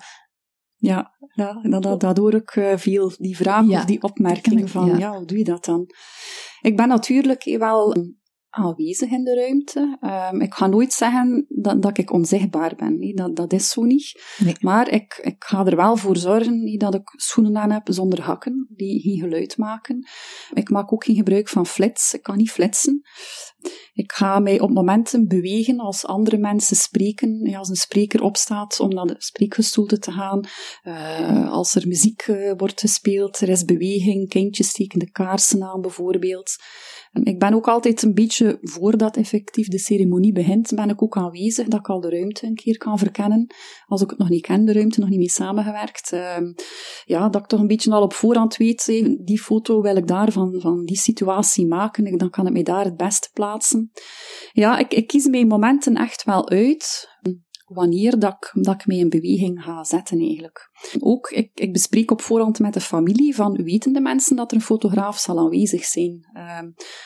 Ja, 0.82 1.12
ja 1.34 1.62
dat, 1.62 1.84
dat, 1.84 2.00
dat 2.00 2.18
hoor 2.18 2.34
ik 2.34 2.74
veel, 2.76 3.12
die 3.18 3.36
vraag 3.36 3.66
Ja, 3.68 3.80
of 3.80 3.86
die 3.86 4.02
opmerking 4.04 4.70
van, 4.70 4.86
ja. 4.86 4.98
ja. 4.98 5.18
hoe 5.18 5.26
doe 5.26 5.38
je 5.38 5.44
dat 5.44 5.66
dan? 5.66 5.90
Ik 6.62 6.76
ben 6.76 6.88
natuurlijk 6.88 7.44
wel 7.44 7.96
aanwezig 8.52 9.10
in 9.10 9.24
de 9.24 9.36
ruimte. 9.36 9.98
Um, 10.32 10.42
ik 10.42 10.54
ga 10.54 10.68
nooit 10.68 10.94
zeggen 10.94 11.46
dat, 11.50 11.82
dat 11.82 11.98
ik 11.98 12.12
onzichtbaar 12.12 12.76
ben. 12.76 13.00
Nee, 13.00 13.14
dat, 13.14 13.36
dat 13.36 13.54
is 13.54 13.70
zo 13.70 13.84
niet. 13.84 14.22
Nee. 14.38 14.56
Maar 14.60 14.90
ik, 14.90 15.20
ik 15.22 15.44
ga 15.44 15.66
er 15.66 15.76
wel 15.76 15.96
voor 15.98 16.18
zorgen 16.18 16.64
nee, 16.64 16.78
dat 16.78 16.94
ik 16.94 17.14
schoenen 17.16 17.58
aan 17.58 17.72
heb 17.72 17.88
zonder 17.90 18.22
hakken, 18.22 18.68
die 18.70 19.02
geen 19.02 19.20
geluid 19.20 19.58
maken. 19.58 20.08
Ik 20.54 20.70
maak 20.70 20.94
ook 20.94 21.04
geen 21.04 21.16
gebruik 21.16 21.50
van 21.50 21.66
flits. 21.66 22.14
Ik 22.14 22.24
kan 22.24 22.38
niet 22.38 22.52
flitsen. 22.52 23.02
Ik 23.94 24.12
ga 24.12 24.40
mij 24.40 24.60
op 24.60 24.70
momenten 24.70 25.28
bewegen 25.28 25.80
als 25.80 26.06
andere 26.06 26.38
mensen 26.38 26.76
spreken. 26.76 27.50
Ja, 27.50 27.58
als 27.58 27.70
een 27.70 27.76
spreker 27.76 28.22
opstaat 28.22 28.80
om 28.80 28.90
naar 28.90 29.06
de 29.06 29.16
spreekgestoelte 29.18 30.00
te 30.00 30.12
gaan. 30.12 30.40
Uh, 30.84 31.52
als 31.52 31.76
er 31.76 31.88
muziek 31.88 32.28
uh, 32.28 32.54
wordt 32.58 32.80
gespeeld, 32.80 33.40
er 33.40 33.50
is 33.50 33.66
beweging, 33.66 34.30
kindjes 34.30 34.70
steken 34.70 35.00
de 35.00 35.12
kaarsen 35.12 35.64
aan 35.64 35.82
bijvoorbeeld. 35.82 36.56
Ik 37.12 37.40
ben 37.40 37.54
ook 37.54 37.68
altijd 37.68 38.02
een 38.02 38.14
beetje, 38.14 38.58
voordat 38.62 39.18
effectief 39.18 39.68
de 39.68 39.80
ceremonie 39.80 40.34
begint, 40.34 40.72
ben 40.76 40.90
ik 40.90 41.04
ook 41.04 41.18
aanwezig, 41.18 41.68
dat 41.68 41.80
ik 41.80 41.90
al 41.90 42.02
de 42.02 42.10
ruimte 42.10 42.46
een 42.46 42.56
keer 42.56 42.78
kan 42.78 42.98
verkennen. 42.98 43.54
Als 43.86 44.02
ik 44.02 44.10
het 44.10 44.20
nog 44.20 44.30
niet 44.30 44.42
ken, 44.42 44.66
de 44.66 44.74
ruimte, 44.74 45.00
nog 45.00 45.10
niet 45.10 45.18
mee 45.18 45.30
samengewerkt. 45.30 46.12
Ehm, 46.12 46.54
ja, 47.06 47.30
dat 47.30 47.42
ik 47.42 47.48
toch 47.48 47.60
een 47.60 47.68
beetje 47.68 47.92
al 47.92 48.02
op 48.02 48.14
voorhand 48.14 48.58
weet, 48.58 48.86
die 49.26 49.42
foto 49.42 49.82
wil 49.82 49.96
ik 49.96 50.08
daar 50.08 50.32
van, 50.32 50.56
van 50.60 50.86
die 50.86 50.98
situatie 50.98 51.68
maken, 51.68 52.18
dan 52.18 52.30
kan 52.30 52.48
ik 52.48 52.54
mij 52.54 52.64
daar 52.64 52.86
het 52.86 52.98
beste 52.98 53.30
plaatsen. 53.34 53.92
Ja, 54.52 54.78
ik, 54.78 54.94
ik 54.94 55.08
kies 55.08 55.28
mijn 55.28 55.48
momenten 55.48 55.96
echt 55.96 56.24
wel 56.24 56.50
uit 56.50 57.10
wanneer 57.74 58.20
dat 58.20 58.34
ik, 58.34 58.64
dat 58.64 58.74
ik 58.74 58.86
mij 58.86 58.98
in 58.98 59.10
beweging 59.10 59.64
ga 59.64 59.84
zetten 59.84 60.20
eigenlijk. 60.20 60.70
Ook, 61.00 61.30
ik, 61.30 61.52
ik 61.54 61.74
bespreek 61.74 62.12
op 62.12 62.22
voorhand 62.22 62.60
met 62.60 62.74
de 62.74 62.82
familie 62.82 63.36
van 63.36 63.64
wetende 63.64 64.02
mensen 64.02 64.36
dat 64.36 64.52
er 64.52 64.58
een 64.58 64.64
fotograaf 64.64 65.18
zal 65.18 65.40
aanwezig 65.40 65.84
zijn. 65.84 66.30
Uh, 66.34 66.60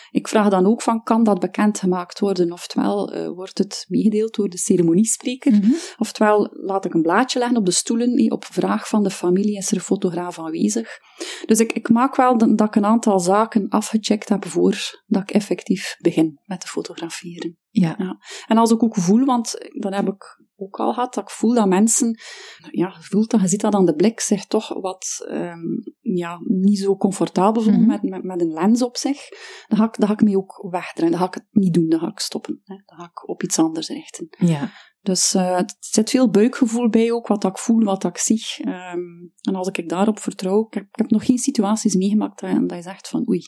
ik 0.10 0.28
vraag 0.28 0.50
dan 0.50 0.66
ook 0.66 0.82
van, 0.82 1.04
kan 1.04 1.24
dat 1.24 1.40
bekendgemaakt 1.40 2.20
worden? 2.20 2.52
Oftewel, 2.52 3.16
uh, 3.16 3.28
wordt 3.28 3.58
het 3.58 3.86
meegedeeld 3.88 4.36
door 4.36 4.50
de 4.50 4.58
ceremoniespreker? 4.58 5.54
Mm 5.54 5.62
-hmm. 5.62 5.76
Oftewel, 5.98 6.50
laat 6.52 6.86
ik 6.86 6.94
een 6.94 7.02
blaadje 7.02 7.40
leggen 7.40 7.58
op 7.58 7.66
de 7.66 7.72
stoelen, 7.72 8.32
op 8.32 8.46
vraag 8.46 8.88
van 8.88 9.04
de 9.04 9.10
familie 9.10 9.58
is 9.58 9.70
er 9.70 9.78
een 9.78 9.84
fotograaf 9.84 10.40
aanwezig. 10.40 11.00
Dus 11.46 11.60
ik, 11.60 11.74
ik 11.74 11.90
maak 11.90 12.16
wel 12.16 12.38
dat, 12.38 12.58
dat 12.58 12.68
ik 12.68 12.76
een 12.76 12.86
aantal 12.86 13.20
zaken 13.20 13.70
afgecheckt 13.70 14.30
heb 14.30 14.46
voordat 14.46 15.22
ik 15.22 15.32
effectief 15.32 15.96
begin 16.00 16.40
met 16.44 16.60
te 16.60 16.68
fotograferen. 16.68 17.65
Ja. 17.82 17.96
ja. 17.98 18.18
En 18.48 18.58
als 18.58 18.72
ik 18.72 18.84
ook 18.84 18.96
voel, 18.96 19.26
want 19.26 19.70
dan 19.80 19.94
heb 19.94 20.08
ik 20.08 20.44
ook 20.58 20.80
al 20.80 20.94
gehad, 20.94 21.14
dat 21.14 21.24
ik 21.24 21.30
voel 21.30 21.54
dat 21.54 21.68
mensen, 21.68 22.20
ja, 22.72 22.96
voelt 23.00 23.30
dat, 23.30 23.42
je 23.42 23.48
ziet 23.48 23.62
dat 23.62 23.74
aan 23.74 23.86
de 23.86 23.96
blik, 23.96 24.20
zich 24.20 24.46
toch 24.46 24.82
wat, 24.82 25.26
um, 25.30 25.84
ja, 26.02 26.40
niet 26.44 26.80
zo 26.80 26.98
comfortabel 26.98 27.62
voelen 27.62 27.82
mm 27.82 27.90
-hmm. 27.90 28.02
met, 28.02 28.12
met, 28.12 28.24
met, 28.24 28.42
een 28.42 28.54
lens 28.54 28.82
op 28.82 28.98
zich, 28.98 29.30
dan 29.68 29.78
ga 29.78 29.86
ik, 29.86 29.98
dan 29.98 30.08
ga 30.08 30.14
ik 30.14 30.22
me 30.22 30.38
ook 30.38 30.68
wegdraaien. 30.70 31.12
Dan 31.12 31.22
ga 31.22 31.28
ik 31.28 31.34
het 31.34 31.48
niet 31.52 31.74
doen, 31.74 31.90
dan 31.90 32.00
ga 32.00 32.08
ik 32.08 32.20
stoppen. 32.20 32.62
Hè. 32.64 32.76
Dan 32.86 32.98
ga 32.98 33.04
ik 33.04 33.30
op 33.30 33.44
iets 33.44 33.60
anders 33.60 33.88
richten. 33.88 34.28
Ja. 34.30 34.72
Dus 35.02 35.34
uh, 35.34 35.58
er 35.58 35.76
zit 35.80 36.10
veel 36.10 36.30
buikgevoel 36.30 36.90
bij 36.90 37.12
ook, 37.12 37.28
wat 37.28 37.44
ik 37.44 37.58
voel, 37.58 37.84
wat 37.84 38.04
ik 38.04 38.18
zie. 38.18 38.44
Um, 38.60 39.34
en 39.42 39.56
als 39.56 39.68
ik 39.68 39.90
daarop 39.90 40.20
vertrouw, 40.20 40.66
ik 40.66 40.74
heb, 40.74 40.84
ik 40.84 40.98
heb 40.98 41.10
nog 41.10 41.26
geen 41.26 41.38
situaties 41.38 41.96
meegemaakt 41.96 42.40
dat, 42.40 42.70
dat 42.70 42.78
je 42.78 42.84
zegt 42.84 43.08
van 43.08 43.30
oei, 43.30 43.42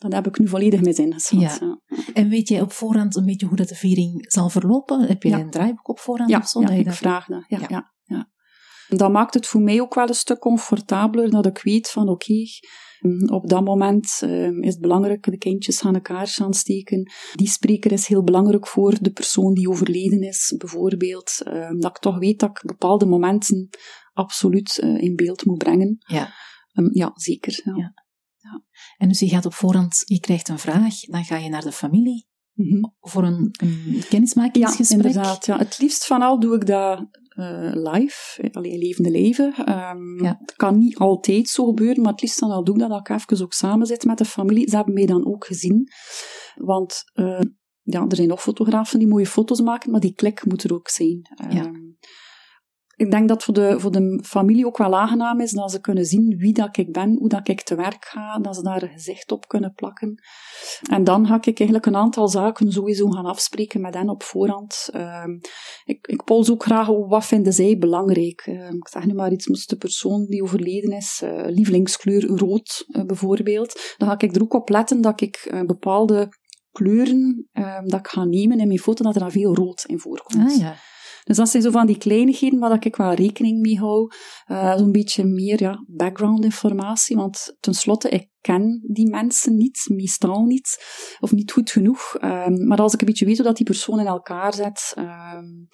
dat 0.00 0.12
heb 0.12 0.26
ik 0.26 0.38
nu 0.38 0.48
volledig 0.48 0.80
mee 0.80 0.92
zin 0.92 1.14
Ja. 1.28 1.56
ja. 1.60 1.80
En 2.14 2.28
weet 2.28 2.48
jij 2.48 2.60
op 2.60 2.72
voorhand 2.72 3.16
een 3.16 3.24
beetje 3.24 3.46
hoe 3.46 3.56
dat 3.56 3.68
de 3.68 3.74
viering 3.74 4.32
zal 4.32 4.48
verlopen? 4.48 5.00
Heb 5.00 5.22
je 5.22 5.28
ja. 5.28 5.38
een 5.38 5.50
draaiboek 5.50 5.88
op 5.88 5.98
voorhand? 5.98 6.30
Ja, 6.30 6.38
of 6.38 6.48
zo, 6.48 6.60
ja 6.60 6.70
ik 6.70 6.84
dat... 6.84 6.96
vraag 6.96 7.26
dat. 7.26 7.44
Ja, 7.48 7.58
ja. 7.68 7.92
Ja, 8.02 8.28
Dat 8.88 9.12
maakt 9.12 9.34
het 9.34 9.46
voor 9.46 9.60
mij 9.60 9.80
ook 9.80 9.94
wel 9.94 10.08
een 10.08 10.14
stuk 10.14 10.38
comfortabeler, 10.38 11.30
dat 11.30 11.46
ik 11.46 11.58
weet 11.62 11.90
van 11.90 12.08
oké, 12.08 12.12
okay, 12.12 12.46
op 13.26 13.48
dat 13.48 13.64
moment 13.64 14.20
uh, 14.24 14.58
is 14.58 14.72
het 14.72 14.80
belangrijk, 14.80 15.30
de 15.30 15.38
kindjes 15.38 15.80
gaan 15.80 15.94
elkaar 15.94 16.36
aansteken. 16.42 17.10
Die 17.34 17.48
spreker 17.48 17.92
is 17.92 18.06
heel 18.06 18.24
belangrijk 18.24 18.66
voor 18.66 18.96
de 19.00 19.12
persoon 19.12 19.54
die 19.54 19.68
overleden 19.68 20.20
is, 20.20 20.54
bijvoorbeeld. 20.58 21.32
Uh, 21.44 21.70
dat 21.78 21.90
ik 21.90 21.98
toch 21.98 22.18
weet 22.18 22.38
dat 22.38 22.50
ik 22.50 22.62
bepaalde 22.66 23.06
momenten 23.06 23.68
absoluut 24.12 24.80
uh, 24.84 25.02
in 25.02 25.16
beeld 25.16 25.44
moet 25.44 25.58
brengen. 25.58 25.96
Ja, 26.06 26.32
um, 26.72 26.90
ja 26.92 27.10
zeker. 27.14 27.60
Ja. 27.64 27.92
Ja. 28.40 28.64
En 28.96 29.08
dus 29.08 29.20
je 29.20 29.28
gaat 29.28 29.46
op 29.46 29.54
voorhand, 29.54 30.02
je 30.04 30.20
krijgt 30.20 30.48
een 30.48 30.58
vraag, 30.58 31.00
dan 31.00 31.24
ga 31.24 31.36
je 31.36 31.48
naar 31.48 31.62
de 31.62 31.72
familie 31.72 32.26
mm 32.52 32.68
-hmm. 32.68 32.94
voor 33.00 33.24
een, 33.24 33.48
een 33.60 34.02
kennismakingsgesprek. 34.08 35.02
Ja, 35.02 35.08
inderdaad. 35.08 35.46
Ja. 35.46 35.58
Het 35.58 35.78
liefst 35.78 36.06
van 36.06 36.22
al 36.22 36.40
doe 36.40 36.54
ik 36.54 36.66
dat 36.66 37.08
uh, 37.36 37.70
live, 37.72 38.48
alleen 38.52 38.78
levende 38.78 39.10
leven. 39.10 39.46
Um, 39.46 40.22
ja. 40.24 40.36
Het 40.40 40.54
kan 40.56 40.78
niet 40.78 40.96
altijd 40.96 41.48
zo 41.48 41.64
gebeuren, 41.64 42.02
maar 42.02 42.12
het 42.12 42.22
liefst 42.22 42.40
dan 42.40 42.50
al 42.50 42.64
doe 42.64 42.74
ik 42.74 42.80
dat, 42.80 42.90
dat 42.90 43.00
ik 43.00 43.10
even 43.10 43.44
ook 43.44 43.52
samen 43.52 43.86
zit 43.86 44.04
met 44.04 44.18
de 44.18 44.24
familie. 44.24 44.68
Ze 44.68 44.76
hebben 44.76 44.94
mij 44.94 45.06
dan 45.06 45.26
ook 45.26 45.46
gezien. 45.46 45.88
Want 46.54 47.02
uh, 47.14 47.40
ja, 47.82 48.04
er 48.08 48.16
zijn 48.16 48.28
nog 48.28 48.42
fotografen 48.42 48.98
die 48.98 49.08
mooie 49.08 49.26
foto's 49.26 49.60
maken, 49.60 49.90
maar 49.90 50.00
die 50.00 50.14
klik 50.14 50.46
moet 50.46 50.64
er 50.64 50.74
ook 50.74 50.88
zijn. 50.88 51.20
Ja. 51.48 51.64
Um, 51.64 51.89
ik 53.00 53.10
denk 53.10 53.28
dat 53.28 53.44
voor 53.44 53.54
de, 53.54 53.80
voor 53.80 53.90
de 53.90 54.20
familie 54.24 54.66
ook 54.66 54.78
wel 54.78 54.98
aangenaam 54.98 55.40
is 55.40 55.52
dat 55.52 55.70
ze 55.70 55.80
kunnen 55.80 56.04
zien 56.04 56.36
wie 56.36 56.52
dat 56.52 56.76
ik 56.76 56.92
ben, 56.92 57.16
hoe 57.18 57.28
dat 57.28 57.48
ik 57.48 57.62
te 57.62 57.74
werk 57.74 58.04
ga, 58.04 58.38
dat 58.38 58.56
ze 58.56 58.62
daar 58.62 58.82
een 58.82 58.88
gezicht 58.88 59.32
op 59.32 59.48
kunnen 59.48 59.72
plakken. 59.74 60.22
En 60.90 61.04
dan 61.04 61.26
ga 61.26 61.34
ik 61.34 61.46
eigenlijk 61.46 61.86
een 61.86 61.96
aantal 61.96 62.28
zaken 62.28 62.72
sowieso 62.72 63.10
gaan 63.10 63.24
afspreken 63.24 63.80
met 63.80 63.94
hen 63.94 64.08
op 64.08 64.22
voorhand. 64.22 64.88
Uh, 64.92 65.24
ik, 65.84 66.06
ik 66.06 66.24
pols 66.24 66.50
ook 66.50 66.62
graag 66.62 66.86
wat 66.86 67.24
vinden 67.24 67.52
zij 67.52 67.78
belangrijk. 67.78 68.46
Uh, 68.46 68.70
ik 68.70 68.88
zeg 68.88 69.06
nu 69.06 69.14
maar 69.14 69.32
iets, 69.32 69.46
moest 69.46 69.70
de 69.70 69.76
persoon 69.76 70.26
die 70.26 70.42
overleden 70.42 70.92
is, 70.92 71.20
uh, 71.24 71.44
lievelingskleur 71.46 72.26
rood 72.26 72.84
uh, 72.88 73.04
bijvoorbeeld, 73.04 73.94
dan 73.96 74.08
ga 74.08 74.18
ik 74.18 74.36
er 74.36 74.42
ook 74.42 74.54
op 74.54 74.68
letten 74.68 75.00
dat 75.00 75.20
ik 75.20 75.62
bepaalde 75.66 76.28
kleuren 76.72 77.48
dat 77.84 77.98
ik 77.98 78.08
ga 78.08 78.24
nemen 78.24 78.60
in 78.60 78.66
mijn 78.66 78.78
foto, 78.78 79.04
dat 79.04 79.14
er 79.14 79.20
dan 79.20 79.30
veel 79.30 79.54
rood 79.54 79.84
in 79.86 79.98
voorkomt. 79.98 80.52
Ah, 80.52 80.58
ja. 80.58 80.76
Dus 81.24 81.36
dat 81.36 81.48
zijn 81.48 81.62
zo 81.62 81.70
van 81.70 81.86
die 81.86 81.98
kleinigheden 81.98 82.58
waar 82.58 82.86
ik 82.86 82.96
wel 82.96 83.12
rekening 83.12 83.60
mee 83.60 83.78
hou. 83.78 84.12
Uh, 84.46 84.76
Zo'n 84.76 84.92
beetje 84.92 85.24
meer 85.24 85.62
ja, 85.62 85.84
background 85.86 86.44
informatie, 86.44 87.16
want 87.16 87.56
tenslotte, 87.60 88.08
ik 88.08 88.28
ken 88.40 88.80
die 88.92 89.10
mensen 89.10 89.56
niet, 89.56 89.84
meestal 89.92 90.44
niet, 90.44 90.84
of 91.20 91.32
niet 91.32 91.52
goed 91.52 91.70
genoeg. 91.70 92.16
Um, 92.20 92.66
maar 92.66 92.78
als 92.78 92.94
ik 92.94 93.00
een 93.00 93.06
beetje 93.06 93.24
weet 93.24 93.36
hoe 93.36 93.46
dat 93.46 93.56
die 93.56 93.66
persoon 93.66 94.00
in 94.00 94.06
elkaar 94.06 94.54
zet, 94.54 94.94
um, 94.98 95.68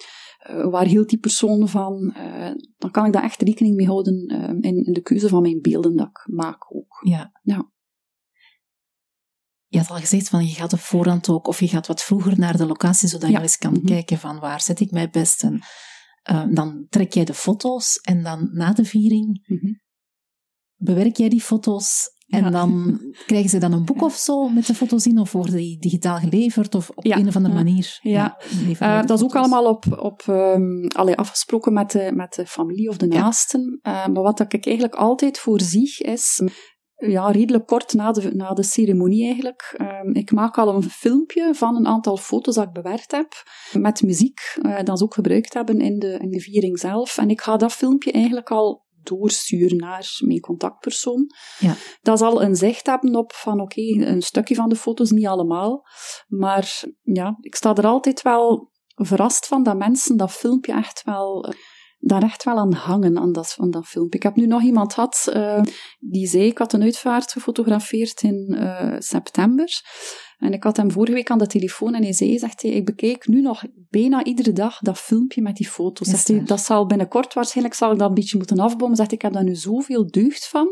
uh, 0.49 0.69
waar 0.69 0.85
hield 0.85 1.09
die 1.09 1.19
persoon 1.19 1.67
van, 1.67 2.15
uh, 2.17 2.51
dan 2.77 2.91
kan 2.91 3.05
ik 3.05 3.13
daar 3.13 3.23
echt 3.23 3.41
rekening 3.41 3.75
mee 3.75 3.87
houden 3.87 4.43
um, 4.49 4.61
in, 4.61 4.85
in 4.85 4.93
de 4.93 5.01
keuze 5.01 5.27
van 5.27 5.41
mijn 5.41 5.61
beelden 5.61 5.95
dat 5.95 6.07
ik 6.07 6.27
maak 6.33 6.75
ook. 6.75 6.99
Ja. 7.03 7.31
ja. 7.41 7.71
Je 9.67 9.77
had 9.77 9.89
al 9.89 9.97
gezegd 9.97 10.29
van 10.29 10.45
je 10.47 10.53
gaat 10.53 10.73
op 10.73 10.79
voorhand 10.79 11.29
ook, 11.29 11.47
of 11.47 11.59
je 11.59 11.67
gaat 11.67 11.87
wat 11.87 12.03
vroeger 12.03 12.39
naar 12.39 12.57
de 12.57 12.65
locatie, 12.65 13.07
zodat 13.07 13.29
Ja. 13.29 13.35
je 13.37 13.41
eens 13.41 13.57
kan 13.57 13.73
Mhm. 13.73 13.85
kijken 13.85 14.17
van 14.17 14.39
waar 14.39 14.61
zet 14.61 14.79
ik 14.79 14.91
mij 14.91 15.09
best. 15.09 15.43
En 15.43 15.59
eh, 16.21 16.43
dan 16.49 16.85
trek 16.89 17.13
jij 17.13 17.25
de 17.25 17.33
foto's 17.33 17.97
en 17.97 18.23
dan 18.23 18.49
na 18.51 18.73
de 18.73 18.85
viering 18.85 19.43
Mhm. 19.47 19.73
bewerk 20.75 21.15
jij 21.17 21.29
die 21.29 21.41
foto's 21.41 22.15
en 22.27 22.43
Ja. 22.43 22.49
dan 22.49 22.99
krijgen 23.25 23.49
ze 23.49 23.57
dan 23.57 23.71
een 23.71 23.85
boek 23.85 24.01
of 24.01 24.15
zo 24.15 24.49
met 24.49 24.65
de 24.65 24.73
foto's 24.75 25.05
in, 25.05 25.19
of 25.19 25.31
worden 25.31 25.55
die 25.55 25.79
digitaal 25.79 26.17
geleverd, 26.17 26.75
of 26.75 26.89
op 26.89 27.05
Ja, 27.05 27.17
een 27.17 27.27
of 27.27 27.35
andere 27.35 27.53
manier? 27.53 27.99
Ja. 28.01 28.37
Uh, 28.81 29.01
de 29.01 29.07
dat 29.07 29.17
is 29.19 29.23
ook 29.25 29.35
allemaal 29.35 29.65
op, 29.65 29.85
op 29.99 30.23
um, 30.27 30.87
allee, 30.87 31.15
afgesproken 31.15 31.73
met 31.73 31.91
de, 31.91 32.11
met 32.15 32.33
de 32.33 32.45
familie 32.45 32.89
of 32.89 32.97
de 32.97 33.07
naasten. 33.07 33.79
Uh, 33.83 33.93
maar 34.07 34.23
wat 34.23 34.39
ik 34.39 34.65
eigenlijk 34.65 34.95
altijd 34.95 35.39
voorzie 35.39 35.97
is, 36.03 36.41
ja, 36.97 37.31
redelijk 37.31 37.67
kort 37.67 37.93
na 37.93 38.11
de, 38.11 38.35
na 38.35 38.53
de 38.53 38.63
ceremonie 38.63 39.25
eigenlijk. 39.25 39.75
Um, 39.81 40.13
ik 40.13 40.31
maak 40.31 40.57
al 40.57 40.75
een 40.75 40.83
filmpje 40.83 41.55
van 41.55 41.75
een 41.75 41.87
aantal 41.87 42.17
foto's 42.17 42.55
dat 42.55 42.67
ik 42.67 42.73
bewerkt 42.73 43.11
heb, 43.11 43.33
met 43.71 44.01
muziek, 44.01 44.57
uh, 44.61 44.83
dat 44.83 44.97
ze 44.97 45.03
ook 45.03 45.13
gebruikt 45.13 45.53
hebben 45.53 45.81
in 45.81 45.99
de, 45.99 46.17
in 46.19 46.29
de 46.29 46.39
viering 46.39 46.79
zelf. 46.79 47.17
En 47.17 47.29
ik 47.29 47.41
ga 47.41 47.57
dat 47.57 47.73
filmpje 47.73 48.11
eigenlijk 48.11 48.49
al 48.49 48.85
doorsturen 49.03 49.77
naar 49.77 50.17
mijn 50.19 50.39
contactpersoon. 50.39 51.31
Ja. 51.59 51.75
Dat 52.01 52.19
zal 52.19 52.43
een 52.43 52.55
zicht 52.55 52.85
hebben 52.85 53.15
op 53.15 53.33
van 53.33 53.61
oké, 53.61 53.81
een 53.81 54.21
stukje 54.21 54.55
van 54.55 54.69
de 54.69 54.75
foto's, 54.75 55.11
niet 55.11 55.27
allemaal. 55.27 55.87
Maar 56.27 56.83
ja, 57.01 57.37
ik 57.39 57.55
sta 57.55 57.75
er 57.75 57.85
altijd 57.85 58.21
wel 58.21 58.71
verrast 58.95 59.47
van 59.47 59.63
dat 59.63 59.77
mensen 59.77 60.17
dat 60.17 60.31
filmpje 60.31 60.73
echt 60.73 61.03
wel 61.03 61.53
daar 61.99 62.23
echt 62.23 62.43
wel 62.43 62.57
aan 62.57 62.73
hangen, 62.73 63.17
aan 63.17 63.31
dat, 63.31 63.55
aan 63.59 63.71
dat 63.71 63.85
filmpje. 63.85 64.17
Ik 64.17 64.23
heb 64.23 64.35
nu 64.35 64.47
nog 64.47 64.61
iemand 64.61 64.93
gehad 64.93 65.31
uh, 65.33 65.61
die 65.99 66.27
zei, 66.27 66.43
ik 66.43 66.57
had 66.57 66.73
een 66.73 66.81
uitvaart 66.81 67.31
gefotografeerd 67.31 68.21
in 68.21 68.55
uh, 68.59 68.95
september. 68.97 69.81
En 70.37 70.53
ik 70.53 70.63
had 70.63 70.77
hem 70.77 70.91
vorige 70.91 71.13
week 71.13 71.29
aan 71.29 71.37
de 71.37 71.47
telefoon 71.47 71.93
en 71.93 72.03
hij 72.03 72.13
zei, 72.13 72.37
zegt 72.37 72.61
hij, 72.61 72.71
ik 72.71 72.85
bekijk 72.85 73.27
nu 73.27 73.41
nog 73.41 73.63
bijna 73.89 74.23
iedere 74.23 74.53
dag 74.53 74.79
dat 74.79 74.97
filmpje 74.97 75.41
met 75.41 75.55
die 75.55 75.67
foto's. 75.67 76.07
Zegt 76.07 76.27
hij, 76.27 76.43
dat 76.43 76.61
zal 76.61 76.85
binnenkort 76.85 77.33
waarschijnlijk, 77.33 77.75
zal 77.75 77.91
ik 77.91 77.97
dat 77.97 78.09
een 78.09 78.13
beetje 78.13 78.37
moeten 78.37 78.59
afbouwen. 78.59 78.97
Zegt 78.97 79.09
hij, 79.09 79.17
ik 79.17 79.23
heb 79.23 79.33
daar 79.33 79.43
nu 79.43 79.55
zoveel 79.55 80.11
deugd 80.11 80.47
van, 80.47 80.67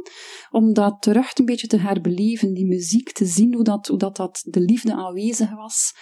om 0.51 0.74
dat 0.74 0.98
terug 1.00 1.38
een 1.38 1.46
beetje 1.46 1.67
te 1.67 1.77
herbeleven, 1.77 2.53
die 2.53 2.65
muziek, 2.65 3.12
te 3.12 3.25
zien 3.25 3.53
hoe 3.53 3.63
dat, 3.63 3.88
hoe 3.88 3.98
dat, 3.98 4.15
dat 4.15 4.44
de 4.46 4.60
liefde 4.60 4.94
aanwezig 4.94 5.55
was. 5.55 5.94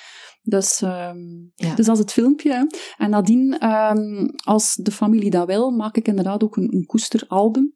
Dus, 0.45 0.81
um, 0.81 1.51
Ja. 1.55 1.75
dus 1.75 1.85
dat 1.85 1.95
is 1.95 2.01
het 2.01 2.11
filmpje. 2.11 2.67
En 2.97 3.09
nadien, 3.09 3.69
um, 3.69 4.29
als 4.43 4.75
de 4.75 4.91
familie 4.91 5.29
dat 5.29 5.47
wil, 5.47 5.71
maak 5.71 5.97
ik 5.97 6.07
inderdaad 6.07 6.43
ook 6.43 6.57
een, 6.57 6.73
een 6.73 6.85
koesteralbum. 6.85 7.75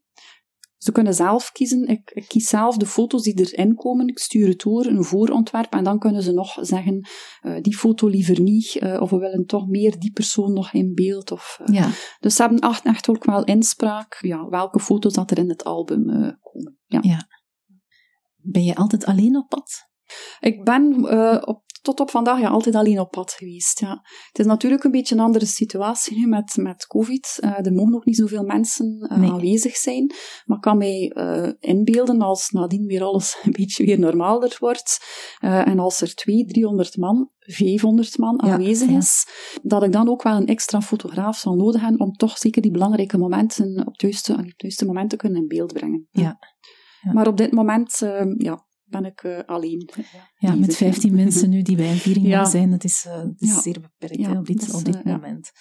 Ze 0.77 0.91
kunnen 0.91 1.13
zelf 1.13 1.51
kiezen. 1.51 1.87
Ik, 1.87 2.11
ik, 2.13 2.27
kies 2.27 2.49
zelf 2.49 2.77
de 2.77 2.85
foto's 2.85 3.23
die 3.23 3.39
erin 3.39 3.75
komen. 3.75 4.07
Ik 4.07 4.19
stuur 4.19 4.47
het 4.47 4.59
door, 4.59 4.85
een 4.85 5.03
voorontwerp. 5.03 5.73
En 5.73 5.83
dan 5.83 5.99
kunnen 5.99 6.23
ze 6.23 6.31
nog 6.31 6.57
zeggen, 6.61 7.07
uh, 7.41 7.61
die 7.61 7.77
foto 7.77 8.07
liever 8.07 8.41
niet. 8.41 8.75
Uh, 8.75 9.01
of 9.01 9.09
we 9.09 9.17
willen 9.17 9.45
toch 9.45 9.67
meer 9.67 9.99
die 9.99 10.11
persoon 10.11 10.53
nog 10.53 10.73
in 10.73 10.93
beeld. 10.93 11.31
Of, 11.31 11.59
uh, 11.61 11.75
Ja, 11.75 11.89
Dus 12.19 12.35
ze 12.35 12.41
hebben 12.41 12.59
echt, 12.59 12.85
echt 12.85 13.09
ook 13.09 13.25
wel 13.25 13.43
inspraak. 13.43 14.17
Ja, 14.21 14.47
welke 14.49 14.79
foto's 14.79 15.13
dat 15.13 15.31
er 15.31 15.37
in 15.37 15.49
het 15.49 15.63
album 15.63 16.05
komen. 16.41 16.79
Ja. 16.85 17.27
ben 18.35 18.63
je 18.63 18.75
altijd 18.75 19.05
alleen 19.05 19.37
op 19.37 19.49
pad? 19.49 19.85
Ik 20.39 20.63
ben 20.63 20.95
op 21.47 21.66
tot 21.87 21.99
op 21.99 22.09
vandaag 22.09 22.39
ja, 22.39 22.49
altijd 22.49 22.75
alleen 22.75 22.99
op 22.99 23.11
pad 23.11 23.31
geweest. 23.31 23.79
Ja. 23.79 24.01
Het 24.27 24.39
is 24.39 24.45
natuurlijk 24.45 24.83
een 24.83 24.91
beetje 24.91 25.15
een 25.15 25.21
andere 25.21 25.45
situatie 25.45 26.17
nu 26.17 26.27
met, 26.27 26.57
met 26.57 26.87
COVID. 26.87 27.37
Uh, 27.43 27.65
er 27.65 27.73
mogen 27.73 27.91
nog 27.91 28.05
niet 28.05 28.15
zoveel 28.15 28.43
mensen 28.43 29.09
uh, 29.11 29.31
aanwezig 29.31 29.75
zijn. 29.75 30.13
Maar 30.45 30.57
ik 30.57 30.63
kan 30.63 30.77
mij 30.77 31.11
uh, 31.15 31.51
inbeelden 31.59 32.21
als 32.21 32.49
nadien 32.49 32.85
weer 32.85 33.03
alles 33.03 33.37
een 33.43 33.51
beetje 33.51 33.85
weer 33.85 33.99
normaler 33.99 34.55
wordt. 34.59 34.97
en 35.39 35.79
als 35.79 36.01
er 36.01 36.15
200, 36.15 36.53
300 36.53 36.97
man, 36.97 37.29
500 37.39 38.17
man 38.17 38.41
aanwezig 38.41 38.89
is, 38.89 39.27
dat 39.61 39.83
ik 39.83 39.91
dan 39.91 40.09
ook 40.09 40.23
wel 40.23 40.35
een 40.35 40.47
extra 40.47 40.81
fotograaf 40.81 41.37
zal 41.37 41.55
nodig 41.55 41.81
hebben 41.81 41.99
om 41.99 42.11
toch 42.11 42.37
zeker 42.37 42.61
die 42.61 42.71
belangrijke 42.71 43.17
momenten 43.17 43.79
op 43.79 43.91
het 43.91 44.01
juiste, 44.01 44.33
op 44.33 44.45
het 44.45 44.53
juiste 44.61 44.85
moment 44.85 45.09
te 45.09 45.15
kunnen 45.15 45.41
in 45.41 45.47
beeld 45.47 45.73
brengen. 45.73 46.07
Ja. 46.11 46.39
ja. 47.01 47.13
Maar 47.13 47.27
op 47.27 47.37
dit 47.37 47.51
moment, 47.51 47.97
ja, 48.37 48.66
ben 48.89 49.05
ik 49.05 49.23
uh, 49.23 49.39
alleen. 49.45 49.89
Ja, 50.37 50.55
met 50.65 50.75
15 50.75 51.15
mensen 51.23 51.49
nu 51.49 51.61
die 51.61 51.75
bij 51.75 51.91
een 51.91 51.97
viering 51.97 52.27
ja. 52.27 52.45
zijn, 52.45 52.71
dat 52.71 52.83
is, 52.83 53.05
uh, 53.07 53.17
dat 53.17 53.33
is 53.37 53.61
zeer 53.61 53.79
beperkt 53.81 54.25
hè, 54.25 54.37
op 54.37 54.45
dit, 54.45 54.61
is, 54.61 54.73
op 54.73 54.85
dit 54.85 54.95
uh, 54.95 55.03
moment. 55.03 55.51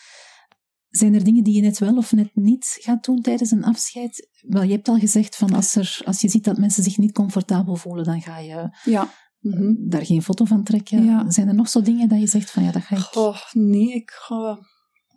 Zijn 0.88 1.14
er 1.14 1.24
dingen 1.24 1.44
die 1.44 1.54
je 1.54 1.60
net 1.60 1.78
wel 1.78 1.96
of 1.96 2.12
net 2.12 2.30
niet 2.34 2.76
gaat 2.80 3.04
doen 3.04 3.20
tijdens 3.20 3.50
een 3.50 3.64
afscheid? 3.64 4.28
Wel, 4.40 4.62
je 4.62 4.72
hebt 4.72 4.88
al 4.88 4.98
gezegd 4.98 5.36
van 5.36 5.52
als, 5.54 5.74
er, 5.74 6.00
als 6.04 6.20
je 6.20 6.28
ziet 6.28 6.44
dat 6.44 6.58
mensen 6.58 6.82
zich 6.82 6.98
niet 6.98 7.12
comfortabel 7.12 7.76
voelen, 7.76 8.04
dan 8.04 8.20
ga 8.22 8.38
je 8.38 8.68
ja. 8.84 9.10
Mm 9.40 9.88
daar 9.88 10.06
geen 10.06 10.22
foto 10.22 10.44
van 10.44 10.64
trekken. 10.64 11.32
Zijn 11.32 11.48
er 11.48 11.54
nog 11.54 11.68
zo 11.68 11.82
dingen 11.82 12.08
dat 12.08 12.20
je 12.20 12.26
zegt 12.26 12.50
van 12.50 12.62
ja, 12.62 12.72
dat 12.72 12.82
ga 12.82 12.96
ik... 12.96 13.16
Oh, 13.16 13.36
nee, 13.52 13.92
ik 13.92 14.10
ga... 14.10 14.58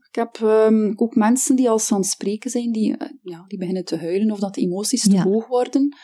Ik 0.09 0.15
heb 0.15 0.39
um, 0.41 0.93
ook 0.95 1.15
mensen 1.15 1.55
die 1.55 1.69
als 1.69 1.91
aan 1.91 1.99
het 1.99 2.09
spreken 2.09 2.51
zijn, 2.51 2.71
die, 2.71 2.97
ja, 3.21 3.43
die 3.47 3.57
beginnen 3.57 3.85
te 3.85 3.97
huilen 3.97 4.31
of 4.31 4.39
dat 4.39 4.55
de 4.55 4.61
emoties 4.61 5.03
te 5.03 5.21
hoog 5.21 5.47
worden 5.47 5.95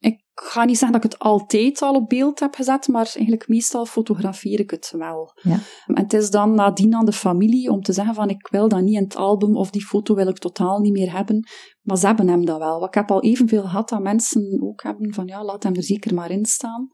ik 0.00 0.22
ga 0.34 0.64
niet 0.64 0.78
zeggen 0.78 1.00
dat 1.00 1.04
ik 1.04 1.10
het 1.10 1.20
altijd 1.20 1.82
al 1.82 1.94
op 1.94 2.08
beeld 2.08 2.40
heb 2.40 2.54
gezet, 2.54 2.88
maar 2.88 3.04
eigenlijk 3.14 3.48
meestal 3.48 3.86
fotografeer 3.86 4.60
ik 4.60 4.70
het 4.70 4.94
wel. 4.96 5.32
Ja. 5.42 5.58
En 5.86 5.98
het 5.98 6.12
is 6.12 6.30
dan 6.30 6.54
nadien 6.54 6.94
aan 6.94 7.04
de 7.04 7.12
familie 7.12 7.70
om 7.70 7.82
te 7.82 7.92
zeggen 7.92 8.14
van 8.14 8.28
ik 8.28 8.48
wil 8.50 8.68
dat 8.68 8.80
niet 8.80 8.96
in 8.96 9.02
het 9.02 9.16
album 9.16 9.56
of 9.56 9.70
die 9.70 9.86
foto 9.86 10.14
wil 10.14 10.28
ik 10.28 10.38
totaal 10.38 10.78
niet 10.78 10.92
meer 10.92 11.12
hebben. 11.12 11.48
Maar 11.82 11.96
ze 11.96 12.06
hebben 12.06 12.28
hem 12.28 12.44
dat 12.44 12.58
wel. 12.58 12.84
Ik 12.84 12.94
heb 12.94 13.10
al 13.10 13.22
evenveel 13.22 13.62
gehad 13.62 13.88
dat 13.88 14.02
mensen 14.02 14.58
ook 14.62 14.82
hebben 14.82 15.14
van 15.14 15.26
ja, 15.26 15.44
laat 15.44 15.62
hem 15.62 15.74
er 15.74 15.84
zeker 15.84 16.14
maar 16.14 16.30
in 16.30 16.44
staan. 16.44 16.88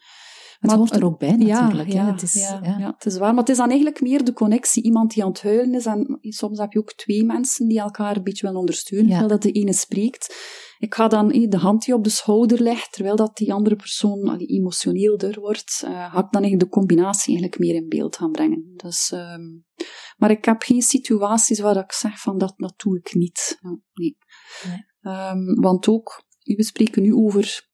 Het 0.58 0.70
maar, 0.70 0.76
hoort 0.76 0.96
er 0.96 1.04
ook 1.04 1.18
bij 1.18 1.36
natuurlijk. 1.36 1.92
Ja, 1.92 2.12
Het, 2.12 2.22
is, 2.22 2.34
ja, 2.34 2.60
ja. 2.62 2.94
het 2.94 3.06
is 3.06 3.18
waar. 3.18 3.30
Maar 3.30 3.40
het 3.40 3.48
is 3.48 3.56
dan 3.56 3.68
eigenlijk 3.68 4.00
meer 4.00 4.24
de 4.24 4.32
connectie. 4.32 4.82
Iemand 4.82 5.14
die 5.14 5.22
aan 5.22 5.28
het 5.28 5.42
huilen 5.42 5.74
is. 5.74 5.86
En 5.86 6.18
soms 6.20 6.58
heb 6.58 6.72
je 6.72 6.78
ook 6.78 6.92
twee 6.92 7.24
mensen 7.24 7.68
die 7.68 7.80
elkaar 7.80 8.16
een 8.16 8.22
beetje 8.22 8.46
willen 8.46 8.60
ondersteunen. 8.60 9.08
Terwijl 9.08 9.28
dat 9.28 9.42
de 9.42 9.52
ene 9.52 9.72
spreekt. 9.72 10.34
Ik 10.78 10.94
ga 10.94 11.08
dan 11.08 11.28
de 11.28 11.56
hand 11.56 11.84
die 11.84 11.94
op 11.94 12.04
de 12.04 12.10
schouder 12.10 12.62
legt, 12.62 12.92
terwijl 12.92 13.16
dat 13.16 13.36
die 13.36 13.52
andere 13.52 13.76
persoon 13.76 14.38
die 14.38 14.48
emotioneelder 14.48 15.40
wordt, 15.40 15.82
uh, 15.84 15.90
ga 15.90 16.18
ik 16.18 16.32
dan 16.32 16.42
eigenlijk 16.42 16.60
de 16.60 16.68
combinatie 16.68 17.26
eigenlijk 17.26 17.58
meer 17.58 17.74
in 17.74 17.88
beeld 17.88 18.16
gaan 18.16 18.30
brengen. 18.30 18.72
Dus, 18.76 19.12
um, 19.14 19.64
maar 20.16 20.30
ik 20.30 20.44
heb 20.44 20.62
geen 20.62 20.82
situaties 20.82 21.60
waar 21.60 21.76
ik 21.76 21.92
zeg 21.92 22.20
van 22.20 22.38
dat, 22.38 22.54
dat 22.56 22.74
doe 22.76 22.98
ik 22.98 23.14
niet. 23.14 23.58
Nee. 23.92 24.16
nee. 24.66 25.14
Um, 25.14 25.60
want 25.60 25.88
ook, 25.88 26.24
we 26.42 26.64
spreken 26.64 27.02
nu 27.02 27.14
over 27.14 27.65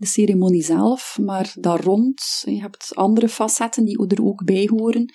de 0.00 0.06
ceremonie 0.06 0.62
zelf, 0.62 1.18
maar 1.20 1.54
daar 1.58 1.80
rond, 1.80 2.42
je 2.44 2.60
hebt 2.60 2.94
andere 2.94 3.28
facetten 3.28 3.84
die 3.84 4.06
er 4.08 4.24
ook 4.24 4.44
bij 4.44 4.68
horen. 4.72 5.14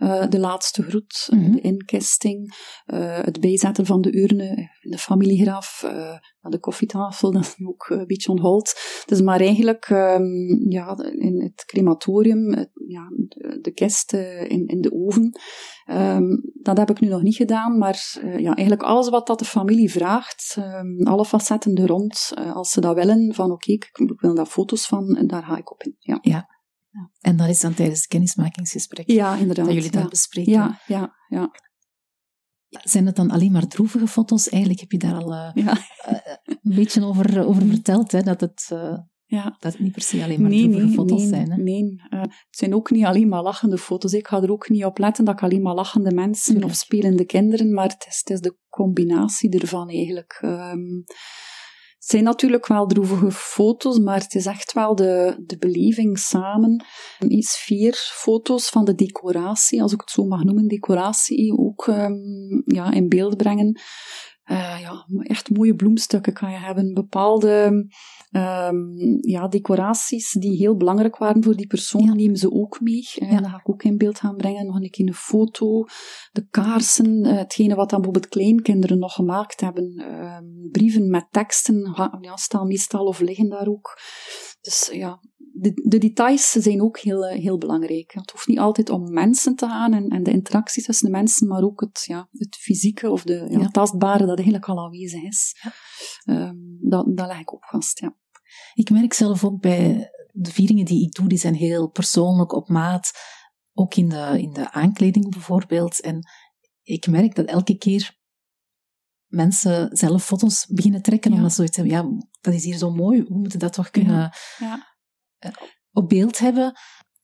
Uh, 0.00 0.28
de 0.28 0.38
laatste 0.38 0.82
groet, 0.82 1.28
mm 1.30 1.42
-hmm. 1.42 1.52
de 1.52 1.60
inkisting, 1.60 2.54
uh, 2.86 3.18
het 3.18 3.40
bijzetten 3.40 3.86
van 3.86 4.00
de 4.00 4.16
urne, 4.16 4.68
de 4.80 4.98
familiegraf, 4.98 5.82
uh, 5.84 6.16
de 6.40 6.58
koffietafel, 6.58 7.32
dat 7.32 7.42
is 7.42 7.66
ook 7.66 7.88
een 7.88 8.06
beetje 8.06 8.30
onhold. 8.30 8.74
Dus 9.06 9.20
maar 9.20 9.40
eigenlijk, 9.40 9.88
um, 9.88 10.70
ja, 10.70 10.96
in 10.98 11.42
het 11.42 11.64
crematorium, 11.64 12.52
het, 12.52 12.70
ja, 12.86 13.08
de, 13.16 13.58
de 13.60 13.72
kist 13.72 14.12
in, 14.12 14.66
in 14.66 14.80
de 14.80 14.92
oven, 14.92 15.38
um, 15.90 16.52
dat 16.62 16.78
heb 16.78 16.90
ik 16.90 17.00
nu 17.00 17.08
nog 17.08 17.22
niet 17.22 17.36
gedaan, 17.36 17.78
maar 17.78 18.18
ja, 18.36 18.54
eigenlijk 18.54 18.82
alles 18.82 19.08
wat 19.08 19.26
dat 19.26 19.38
de 19.38 19.44
familie 19.44 19.90
vraagt, 19.90 20.56
um, 20.58 21.06
alle 21.06 21.24
facetten 21.24 21.74
er 21.74 21.86
rond, 21.86 22.32
als 22.52 22.70
ze 22.70 22.80
dat 22.80 22.94
willen, 22.94 23.34
van 23.34 23.50
oké, 23.50 23.72
okay, 23.72 24.06
ik 24.06 24.20
wil 24.20 24.34
daar 24.34 24.46
foto's 24.46 24.86
van, 24.86 25.24
daar 25.26 25.42
ga 25.42 25.56
ik 25.56 25.70
op 25.70 25.82
in. 25.82 25.96
Ja. 25.98 26.18
ja. 26.20 26.58
Ja. 26.90 27.10
En 27.20 27.36
dat 27.36 27.48
is 27.48 27.60
dan 27.60 27.74
tijdens 27.74 27.98
het 27.98 28.08
kennismakingsgesprek 28.08 29.10
ja, 29.10 29.36
inderdaad, 29.36 29.64
dat 29.64 29.74
jullie 29.74 29.90
dat 29.90 30.02
ja. 30.02 30.08
bespreken. 30.08 30.52
Ja, 30.52 30.80
ja, 30.86 31.14
ja. 31.28 31.50
Zijn 32.68 33.06
het 33.06 33.16
dan 33.16 33.30
alleen 33.30 33.52
maar 33.52 33.66
droevige 33.66 34.06
foto's? 34.06 34.48
Eigenlijk 34.48 34.80
heb 34.80 34.90
je 34.90 34.98
daar 34.98 35.14
al 35.14 35.32
uh, 35.32 35.50
ja. 35.54 35.76
uh, 36.08 36.18
een 36.44 36.74
beetje 36.74 37.04
over, 37.04 37.46
over 37.46 37.66
verteld, 37.66 38.12
hè, 38.12 38.22
dat, 38.22 38.40
het, 38.40 38.70
uh, 38.72 38.98
ja. 39.24 39.56
dat 39.58 39.72
het 39.72 39.80
niet 39.80 39.92
per 39.92 40.02
se 40.02 40.22
alleen 40.22 40.40
maar 40.40 40.50
nee, 40.50 40.62
droevige 40.62 40.86
nee, 40.86 40.94
foto's 40.94 41.20
nee, 41.20 41.28
zijn. 41.28 41.50
Hè? 41.50 41.56
Nee, 41.56 42.02
het 42.10 42.30
zijn 42.50 42.74
ook 42.74 42.90
niet 42.90 43.04
alleen 43.04 43.28
maar 43.28 43.42
lachende 43.42 43.78
foto's. 43.78 44.12
Ik 44.12 44.28
ga 44.28 44.42
er 44.42 44.52
ook 44.52 44.68
niet 44.68 44.84
op 44.84 44.98
letten 44.98 45.24
dat 45.24 45.34
ik 45.34 45.42
alleen 45.42 45.62
maar 45.62 45.74
lachende 45.74 46.14
mensen 46.14 46.64
of 46.64 46.74
spelende 46.74 47.24
kinderen, 47.24 47.74
maar 47.74 47.88
het 47.88 48.06
is, 48.08 48.18
het 48.18 48.30
is 48.30 48.40
de 48.40 48.56
combinatie 48.68 49.60
ervan 49.60 49.88
eigenlijk. 49.88 50.38
Um, 50.44 51.04
het 52.10 52.18
zijn 52.18 52.30
natuurlijk 52.30 52.66
wel 52.66 52.86
droevige 52.86 53.30
foto's, 53.30 53.98
maar 53.98 54.20
het 54.20 54.34
is 54.34 54.46
echt 54.46 54.72
wel 54.72 54.94
de, 54.94 55.34
de 55.46 55.58
beleving 55.58 56.18
samen. 56.18 56.84
Die 57.18 57.42
sfeerfoto's 57.42 58.68
van 58.68 58.84
de 58.84 58.94
decoratie, 58.94 59.82
als 59.82 59.92
ik 59.92 60.00
het 60.00 60.10
zo 60.10 60.24
mag 60.24 60.44
noemen, 60.44 60.68
decoratie, 60.68 61.58
ook 61.58 61.86
um, 61.86 62.62
ja, 62.64 62.92
in 62.92 63.08
beeld 63.08 63.36
brengen. 63.36 63.80
Uh, 64.44 64.80
ja, 64.80 65.06
echt 65.18 65.50
mooie 65.50 65.74
bloemstukken 65.74 66.32
kan 66.32 66.50
je 66.50 66.58
hebben. 66.58 66.94
Bepaalde 66.94 67.86
um, 68.30 69.18
ja, 69.20 69.48
decoraties 69.48 70.32
die 70.32 70.56
heel 70.56 70.76
belangrijk 70.76 71.16
waren 71.16 71.42
voor 71.42 71.56
die 71.56 71.66
persoon, 71.66 72.04
ja. 72.04 72.14
nemen 72.14 72.36
ze 72.36 72.52
ook 72.52 72.80
mee. 72.80 73.08
Uh, 73.18 73.30
ja. 73.30 73.40
Dat 73.40 73.50
ga 73.50 73.56
ik 73.56 73.68
ook 73.68 73.82
in 73.82 73.96
beeld 73.96 74.18
gaan 74.18 74.36
brengen. 74.36 74.66
Nog 74.66 74.76
een 74.76 74.90
keer 74.90 75.06
een 75.06 75.14
foto. 75.14 75.84
De 76.32 76.46
kaarsen, 76.50 77.26
uh, 77.26 77.36
hetgene 77.36 77.74
wat 77.74 77.90
dan 77.90 78.00
bijvoorbeeld 78.00 78.32
kleinkinderen 78.32 78.98
nog 78.98 79.12
gemaakt 79.12 79.60
hebben. 79.60 80.04
brieven 80.70 81.10
met 81.10 81.26
teksten 81.30 81.94
ja, 82.20 82.36
staan 82.36 82.66
meestal 82.66 83.04
of 83.04 83.20
liggen 83.20 83.48
daar 83.48 83.66
ook. 83.66 83.98
Dus 84.60 84.90
ja, 84.92 85.20
de, 85.60 85.72
de, 85.88 85.98
details 85.98 86.50
zijn 86.50 86.82
ook 86.82 86.98
heel, 86.98 87.24
heel 87.24 87.58
belangrijk. 87.58 88.12
Het 88.12 88.30
hoeft 88.30 88.46
niet 88.46 88.58
altijd 88.58 88.90
om 88.90 89.12
mensen 89.12 89.56
te 89.56 89.66
gaan 89.66 89.94
en, 89.94 90.08
en 90.08 90.22
de 90.22 90.30
interacties 90.30 90.84
tussen 90.84 91.06
de 91.06 91.12
mensen, 91.12 91.48
maar 91.48 91.62
ook 91.62 91.80
het, 91.80 92.02
ja, 92.04 92.28
het 92.32 92.56
fysieke 92.56 93.10
of 93.10 93.22
de 93.22 93.46
ja, 93.50 93.60
ja. 93.60 93.68
tastbare 93.68 94.26
dat 94.26 94.36
eigenlijk 94.36 94.68
al 94.68 94.78
aanwezig 94.78 95.22
is. 95.22 95.56
Ja. 96.24 96.48
Um, 96.48 96.78
dat, 96.80 97.16
dat 97.16 97.26
leg 97.26 97.40
ik 97.40 97.54
ook 97.54 97.66
vast, 97.66 98.00
ja. 98.00 98.16
Ik 98.74 98.90
merk 98.90 99.12
zelf 99.12 99.44
ook 99.44 99.60
bij 99.60 100.10
de 100.32 100.52
vieringen 100.52 100.84
die 100.84 101.06
ik 101.06 101.12
doe, 101.12 101.28
die 101.28 101.38
zijn 101.38 101.54
heel 101.54 101.88
persoonlijk 101.88 102.52
op 102.52 102.68
maat. 102.68 103.10
Ook 103.72 103.94
in 103.94 104.08
de, 104.08 104.34
in 104.40 104.52
de 104.52 104.72
aankleding 104.72 105.30
bijvoorbeeld. 105.30 106.00
En 106.00 106.28
ik 106.82 107.06
merk 107.06 107.34
dat 107.34 107.46
elke 107.46 107.76
keer 107.76 108.18
mensen 109.26 109.96
zelf 109.96 110.24
foto's 110.24 110.66
beginnen 110.66 111.02
trekken, 111.02 111.32
omdat 111.32 111.50
ze 111.50 111.56
zoiets 111.56 111.76
hebben, 111.76 111.94
ja, 111.94 112.26
dat 112.40 112.54
is 112.54 112.64
hier 112.64 112.76
zo 112.76 112.90
mooi, 112.90 113.22
we 113.22 113.34
moeten 113.34 113.58
dat 113.58 113.72
toch 113.72 113.90
kunnen 113.90 114.32
ja. 114.58 114.89
Ja. 115.40 115.52
op 115.92 116.08
beeld 116.08 116.38
hebben. 116.38 116.72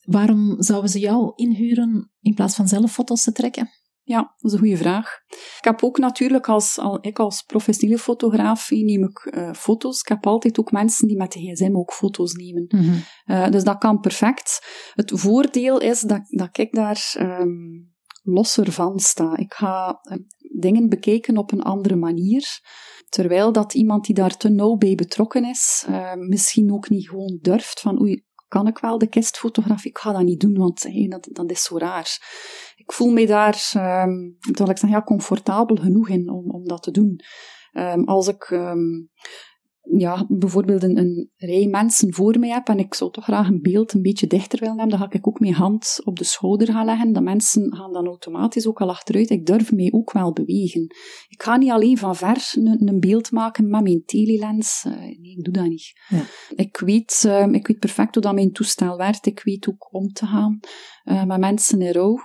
Waarom 0.01 0.63
zouden 0.63 0.91
ze 0.91 0.99
jou 0.99 1.33
inhuren 1.35 2.13
in 2.21 2.35
plaats 2.35 2.55
van 2.55 2.69
zelf 2.69 2.93
foto's 2.93 3.23
te 3.23 3.33
trekken? 3.33 3.71
Ja, 4.03 4.19
dat 4.19 4.51
is 4.51 4.53
een 4.53 4.59
goede 4.59 4.77
vraag. 4.77 5.21
Ik 5.29 5.65
heb 5.65 5.83
ook 5.83 5.99
natuurlijk, 5.99 6.49
als, 6.49 6.79
al, 6.79 6.99
ik 7.01 7.19
als 7.19 7.43
professionele 7.43 7.99
fotograaf, 7.99 8.71
neem 8.71 9.05
ik 9.05 9.31
uh, 9.35 9.53
foto's. 9.53 10.01
Ik 10.01 10.09
heb 10.09 10.27
altijd 10.27 10.59
ook 10.59 10.73
mensen 10.73 11.09
die 11.09 11.17
met 11.17 11.33
de 11.33 11.41
gsm 11.41 11.77
ook 11.77 11.93
foto's 11.93 12.33
nemen. 12.33 12.65
Mm 12.69 12.81
-hmm. 12.81 13.03
uh, 13.27 13.51
dus 13.51 13.65
dat 13.65 13.79
kan 13.79 14.01
perfect. 14.01 14.67
Het 14.95 15.13
voordeel 15.15 15.81
is 15.81 16.01
dat, 16.01 16.21
dat 16.27 16.59
ik 16.59 16.73
daar 16.73 17.15
um, 17.19 17.95
losser 18.23 18.73
van 18.73 18.99
sta. 18.99 19.37
Ik 19.37 19.55
ga 19.55 20.01
dingen 20.59 20.89
bekijken 20.89 21.37
op 21.37 21.53
een 21.53 21.63
andere 21.63 21.97
manier. 21.97 22.61
Terwijl 23.09 23.53
dat 23.53 23.75
iemand 23.75 24.05
die 24.05 24.15
daar 24.15 24.37
te 24.37 24.49
nauw 24.49 24.77
bij 24.77 24.95
betrokken 24.95 25.45
is, 25.45 25.87
uh, 25.89 26.15
misschien 26.15 26.73
ook 26.73 26.89
niet 26.89 27.09
gewoon 27.09 27.39
durft 27.41 27.81
van 27.81 28.01
oei, 28.01 28.25
kan 28.49 28.67
ik 28.67 28.79
wel 28.79 28.99
de 28.99 29.09
kist 29.09 29.37
fotograferen? 29.37 29.91
Ik 29.91 29.99
ga 29.99 30.13
dat 30.13 30.23
niet 30.23 30.41
doen, 30.41 30.57
want 30.57 30.83
hey, 30.83 31.07
dat, 31.09 31.29
dat 31.33 31.51
is 31.51 31.63
zo 31.63 31.79
raar. 31.79 32.19
Ik 32.77 32.93
voel 32.93 33.11
me 33.11 33.27
daar, 33.27 33.73
um, 34.07 34.37
ik 34.49 34.79
zeg, 34.79 34.91
ja, 34.91 35.03
comfortabel 35.03 35.77
genoeg 35.77 36.09
in 36.09 36.31
om, 36.31 36.51
om 36.51 36.69
dat 36.69 36.83
te 36.83 36.91
doen. 36.91 37.21
Um, 37.73 38.05
als 38.05 38.29
ik 38.29 38.51
um, 38.51 39.11
ja, 39.95 40.27
bijvoorbeeld 40.29 40.83
een, 40.83 40.99
een, 40.99 41.31
rij 41.37 41.67
mensen 41.67 42.15
voor 42.15 42.39
mij 42.39 42.49
heb 42.49 42.69
en 42.69 42.79
ik 42.79 42.95
zou 42.95 43.11
toch 43.11 43.25
graag 43.25 43.49
een 43.49 43.63
beeld 43.63 43.93
een 43.93 44.03
beetje 44.03 44.27
dichter 44.27 44.59
willen 44.59 44.79
hebben, 44.79 44.99
dan 44.99 45.09
ga 45.09 45.15
ik 45.15 45.27
ook 45.27 45.41
mijn 45.41 45.53
hand 45.55 46.01
op 46.05 46.19
de 46.19 46.25
schouder 46.25 46.67
gaan 46.67 46.85
leggen. 46.85 47.13
De 47.13 47.21
mensen 47.21 47.77
gaan 47.77 47.93
dan 47.93 48.07
automatisch 48.07 48.67
ook 48.67 48.81
al 48.81 48.89
achteruit. 48.89 49.31
Ik 49.31 49.47
durf 49.47 49.73
mij 49.73 49.93
ook 49.93 50.13
wel 50.13 50.33
bewegen. 50.33 50.83
Ik 51.29 51.43
ga 51.43 51.57
niet 51.57 51.71
alleen 51.71 51.99
van 51.99 52.17
ver 52.17 52.53
een, 52.55 52.89
een 52.89 53.01
beeld 53.01 53.31
maken 53.31 53.71
met 53.71 53.83
mijn 53.83 54.03
telelens. 54.05 54.85
Uh, 54.87 54.95
nee, 54.95 55.37
ik 55.37 55.45
doe 55.45 55.53
dat 55.53 55.69
niet. 55.69 55.93
Ja. 56.09 56.25
Ik, 56.55 56.77
weet, 56.77 57.23
uh, 57.27 57.47
ik 57.53 57.67
weet 57.67 57.79
perfect 57.79 58.15
hoe 58.15 58.23
dat 58.23 58.35
mijn 58.35 58.53
toestel 58.53 58.97
werkt. 58.97 59.27
Ik 59.27 59.41
weet 59.43 59.69
ook 59.69 59.95
om 59.95 60.13
te 60.13 60.27
gaan 60.27 60.61
uh, 61.05 61.25
met 61.25 61.41
mensen 61.41 61.81
in 61.81 61.93
rouw. 61.93 62.17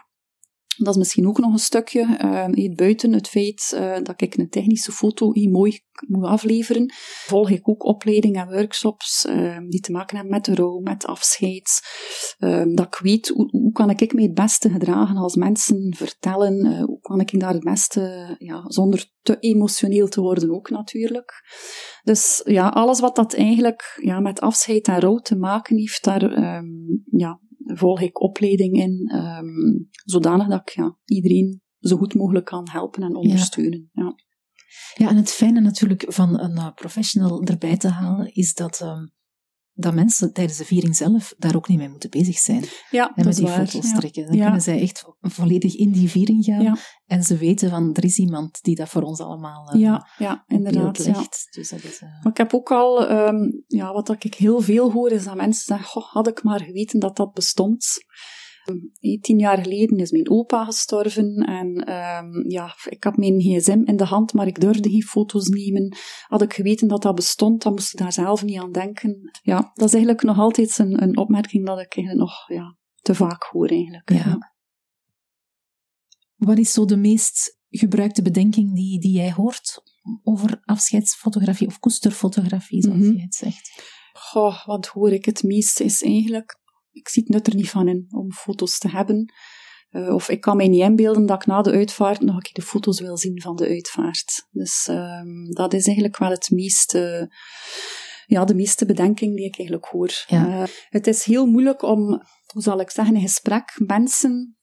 Dat 0.84 0.94
is 0.94 1.00
misschien 1.00 1.28
ook 1.28 1.40
nog 1.40 1.52
een 1.52 1.60
stukje. 1.60 2.18
Uh, 2.56 2.76
buiten 2.76 3.14
het 3.14 3.28
feit 3.28 3.72
uh, 3.76 3.98
dat 4.04 4.22
ik 4.22 4.36
een 4.36 4.50
technische 4.50 4.92
foto 4.92 5.34
hier 5.34 5.50
mooi 5.50 5.80
moet 6.08 6.26
afleveren, 6.26 6.94
volg 7.26 7.50
ik 7.50 7.70
ook 7.70 7.86
opleidingen 7.86 8.42
en 8.42 8.54
workshops 8.54 9.26
uh, 9.26 9.58
die 9.68 9.80
te 9.80 9.92
maken 9.92 10.16
hebben 10.16 10.34
met 10.34 10.46
de 10.46 10.56
rouw, 10.56 10.80
met 10.80 11.06
afscheid. 11.06 11.82
Ehm, 12.38 12.76
dat 12.76 12.86
ik 12.86 13.00
weet, 13.02 13.28
hoe, 13.28 13.72
kan 13.72 13.90
ik 13.90 14.14
mij 14.14 14.24
het 14.24 14.34
beste 14.34 14.70
gedragen 14.70 15.16
als 15.16 15.36
mensen 15.36 15.96
vertellen? 15.98 16.84
Hoe 16.84 17.00
kan 17.00 17.20
ik 17.20 17.40
daar 17.40 17.54
het 17.54 17.64
beste, 17.64 18.36
ja, 18.40 18.64
zonder 18.68 19.10
te 19.22 19.40
emotioneel 19.40 20.08
te 20.08 20.22
worden 20.22 20.52
ook 20.52 20.70
natuurlijk. 20.70 21.32
Dus 22.04 22.42
ja, 22.46 22.68
alles 22.68 23.00
wat 23.00 23.16
dat 23.16 23.34
eigenlijk 23.34 24.00
ja, 24.04 24.20
met 24.20 24.40
afscheid 24.42 24.88
en 24.88 25.00
rouw 25.00 25.18
te 25.18 25.36
maken 25.36 25.78
heeft, 25.78 26.04
daar 26.04 26.58
um, 26.58 27.04
ja, 27.12 27.40
volg 27.66 28.02
ik 28.02 28.22
opleiding 28.22 28.76
in, 28.76 29.16
um, 29.16 29.90
zodanig 30.06 30.48
dat 30.48 30.62
ik 30.62 30.70
ja, 30.70 30.98
iedereen 31.06 31.62
zo 31.80 31.98
goed 31.98 32.14
mogelijk 32.14 32.46
kan 32.46 32.68
helpen 32.72 33.04
en 33.04 33.16
ondersteunen. 33.16 33.90
Ja. 33.92 34.04
ja. 34.04 34.16
Ja, 34.96 35.10
en 35.10 35.16
het 35.16 35.32
fijne 35.32 35.60
natuurlijk 35.60 36.06
van 36.08 36.40
een 36.40 36.58
uh, 36.58 36.74
professional 36.74 37.44
erbij 37.44 37.78
te 37.78 37.88
halen, 37.88 38.34
is 38.34 38.54
dat, 38.54 38.82
um, 38.82 39.12
dat 39.74 39.94
mensen 39.94 40.34
tijdens 40.34 40.58
de 40.58 40.66
viering 40.66 40.96
zelf 40.96 41.34
daar 41.38 41.56
ook 41.56 41.68
niet 41.68 41.78
mee 41.78 41.90
moeten 41.90 42.10
bezig 42.10 42.38
zijn. 42.38 42.64
Ja, 42.90 43.12
en 43.16 43.26
met 43.26 43.36
die 43.36 43.46
waar, 43.46 43.68
foto's 43.68 43.94
trekken. 43.94 44.26
Dan 44.26 44.40
kunnen 44.40 44.62
zij 44.62 44.82
echt 44.82 45.06
volledig 45.22 45.76
in 45.76 45.92
die 45.92 46.10
viering 46.10 46.44
gaan. 46.44 46.78
En 47.06 47.24
ze 47.24 47.38
weten 47.38 47.70
van, 47.70 47.94
er 47.94 48.04
is 48.04 48.18
iemand 48.18 48.62
die 48.62 48.76
dat 48.76 48.90
voor 48.90 49.02
ons 49.02 49.20
allemaal 49.20 49.76
uh, 49.76 49.82
ja, 49.82 50.08
ja, 50.18 50.44
inderdaad, 50.48 50.98
legt. 50.98 51.48
Dus 51.52 51.70
dat 51.70 51.84
is, 51.84 52.02
uh... 52.02 52.10
Maar 52.24 52.32
ik 52.32 52.38
heb 52.38 52.54
ook 52.54 52.72
al, 52.72 53.12
um, 53.12 53.64
ja, 53.68 53.94
wat 53.94 54.24
ik 54.24 54.34
heel 54.34 54.62
veel 54.62 54.92
hoor, 54.92 55.12
is 55.12 55.24
dat 55.24 55.36
mensen 55.36 55.64
zeggen, 55.66 55.88
goh, 55.88 56.04
had 56.04 56.28
ik 56.28 56.44
maar 56.44 56.62
geweten 56.62 57.00
dat 57.00 57.16
dat 57.16 57.34
bestond. 57.34 57.86
Tien 59.22 59.40
jaar 59.40 59.58
geleden 59.64 59.98
is 59.98 60.12
mijn 60.12 60.30
opa 60.30 60.66
gestorven 60.66 61.36
en 61.36 61.94
um, 61.94 62.50
ja, 62.50 62.76
ik 62.90 63.04
had 63.04 63.18
mijn 63.18 63.42
gsm 63.42 63.82
in 63.86 63.98
de 63.98 64.06
hand, 64.06 64.34
maar 64.34 64.48
ik 64.48 64.60
durfde 64.60 64.90
geen 64.90 65.04
foto's 65.04 65.48
nemen. 65.48 65.98
Had 66.28 66.42
ik 66.42 66.54
geweten 66.54 66.88
dat 66.88 67.02
dat 67.02 67.16
bestond, 67.16 67.64
dan 67.64 67.74
moest 67.74 67.94
ik 67.94 68.00
daar 68.00 68.14
zelf 68.14 68.44
niet 68.44 68.60
aan 68.60 68.72
denken. 68.72 69.32
Ja, 69.42 69.72
dat 69.74 69.88
is 69.88 69.94
eigenlijk 69.94 70.24
nog 70.24 70.38
altijd 70.38 70.78
een, 70.78 71.02
een 71.04 71.18
opmerking 71.18 71.66
dat 71.66 71.80
ik 71.80 71.96
eigenlijk 71.98 72.28
nog 72.28 72.48
ja, 72.48 72.78
te 73.02 73.16
vaak 73.16 73.44
hoor 73.44 73.68
eigenlijk. 73.68 74.10
Ja. 74.10 74.18
ja. 74.18 74.54
Wat 76.36 76.58
is 76.58 76.74
zo 76.74 76.86
de 76.86 76.98
meest 76.98 77.60
gebruikte 77.70 78.22
bedenking 78.22 78.76
die, 78.76 79.00
die 79.00 79.12
jij 79.12 79.32
hoort 79.32 79.82
over 80.24 80.62
afscheidsfotografie 80.66 81.68
of 81.68 81.80
koesterfotografie, 81.80 82.82
zoals 82.82 82.98
mm 82.98 83.04
-hmm. 83.04 83.16
je 83.16 83.22
het 83.22 83.36
zegt? 83.36 83.84
Goh, 84.14 84.66
wat 84.66 84.86
hoor 84.86 85.12
ik 85.12 85.26
het 85.26 85.44
meest 85.44 85.80
is 85.80 86.04
eigenlijk 86.04 86.61
ik 86.92 87.10
zie 87.10 87.24
het 87.24 87.32
nut 87.32 87.48
er 87.48 87.56
niet 87.56 87.70
van 87.70 87.88
in 87.88 88.08
om 88.10 88.32
foto's 88.32 88.78
te 88.78 88.90
hebben. 88.90 89.34
Uh, 89.92 90.14
of 90.14 90.30
ik 90.30 90.42
kan 90.42 90.58
mij 90.58 90.68
niet 90.68 90.82
inbeelden 90.82 91.26
dat 91.26 91.42
ik 91.42 91.48
na 91.48 91.62
de 91.62 91.72
uitvaart 91.72 92.22
nog 92.22 92.36
een 92.36 92.42
keer 92.42 92.54
de 92.54 92.62
foto's 92.62 93.00
wil 93.00 93.18
zien 93.18 93.42
van 93.42 93.56
de 93.56 93.68
uitvaart. 93.68 94.48
Dus 94.52 94.88
um, 94.92 95.54
dat 95.54 95.74
is 95.74 95.86
eigenlijk 95.86 96.18
wel 96.18 96.30
het 96.30 96.50
meeste, 96.50 97.32
ja, 98.26 98.46
de 98.46 98.56
meeste 98.56 98.86
bedenking 98.86 99.36
die 99.36 99.46
ik 99.46 99.58
eigenlijk 99.58 99.88
hoor. 99.88 100.26
Ja. 100.28 100.48
Uh, 100.48 100.64
het 100.90 101.08
is 101.08 101.24
heel 101.24 101.46
moeilijk 101.46 101.82
om, 101.82 102.24
hoe 102.54 102.62
zal 102.62 102.80
ik 102.80 102.90
zeggen, 102.90 103.16
in 103.16 103.22
gesprek 103.22 103.74
mensen 103.86 104.58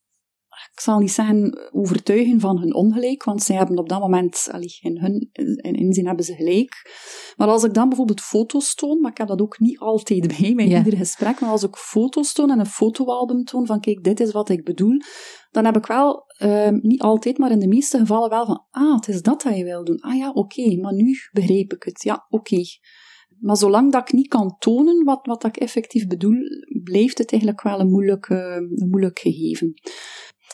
ik 0.73 0.81
zal 0.81 0.99
niet 0.99 1.11
zeggen 1.11 1.71
overtuigen 1.73 2.41
van 2.41 2.59
hun 2.59 2.75
ongelijk, 2.75 3.25
want 3.25 3.43
zij 3.43 3.57
hebben 3.57 3.79
op 3.79 3.89
dat 3.89 4.01
moment, 4.01 4.49
allee, 4.51 4.79
in 4.81 4.99
hun 4.99 5.29
in 5.63 5.75
inzien 5.75 6.07
hebben 6.07 6.25
ze 6.25 6.35
gelijk. 6.35 6.91
Maar 7.37 7.49
als 7.49 7.65
ik 7.65 7.75
dan 7.75 7.89
bijvoorbeeld 7.89 8.21
foto's 8.21 8.75
toon, 8.75 9.01
maar 9.01 9.11
ik 9.11 9.19
heb 9.19 9.29
dat 9.29 9.41
ook 9.41 9.59
niet 9.59 9.79
altijd 9.79 10.27
bij 10.39 10.55
mij 10.55 10.65
in 10.65 10.71
ja. 10.71 10.79
ieder 10.79 10.97
gesprek, 10.97 11.41
maar 11.41 11.51
als 11.51 11.63
ik 11.63 11.77
foto's 11.77 12.33
toon 12.33 12.51
en 12.51 12.59
een 12.59 12.67
fotoalbum 12.67 13.45
toon 13.45 13.67
van 13.67 13.81
kijk, 13.81 14.05
dit 14.05 14.21
is 14.21 14.33
wat 14.33 14.49
ik 14.49 14.65
bedoel, 14.65 15.01
dan 15.51 15.65
heb 15.65 15.77
ik 15.77 15.87
wel, 15.87 16.25
uh, 16.43 16.69
niet 16.69 17.01
altijd, 17.01 17.39
maar 17.39 17.51
in 17.51 17.59
de 17.59 17.69
meeste 17.69 17.99
gevallen 17.99 18.31
wel 18.31 18.47
van, 18.47 18.67
ah, 18.71 18.95
het 18.95 19.09
is 19.09 19.23
dat 19.23 19.43
dat 19.43 19.57
je 19.57 19.65
wil 19.65 19.85
doen. 19.85 20.01
Ah 20.01 20.17
ja, 20.17 20.29
oké, 20.29 20.39
okay, 20.61 20.77
maar 20.77 20.95
nu 20.95 21.17
begrijp 21.33 21.73
ik 21.73 21.83
het. 21.83 22.03
Ja, 22.03 22.27
oké. 22.29 22.53
Okay. 22.53 22.65
Maar 23.41 23.57
zolang 23.57 23.93
dat 23.93 24.09
ik 24.09 24.15
niet 24.15 24.29
kan 24.29 24.57
tonen 24.59 25.05
wat, 25.05 25.27
wat 25.27 25.45
ik 25.45 25.57
effectief 25.57 26.07
bedoel, 26.07 26.37
blijft 26.83 27.19
het 27.19 27.31
eigenlijk 27.31 27.63
wel 27.63 27.81
een 27.81 27.91
moeilijk, 27.91 28.29
uh, 28.29 28.55
een 28.55 28.89
moeilijk 28.91 29.19
gegeven. 29.19 29.75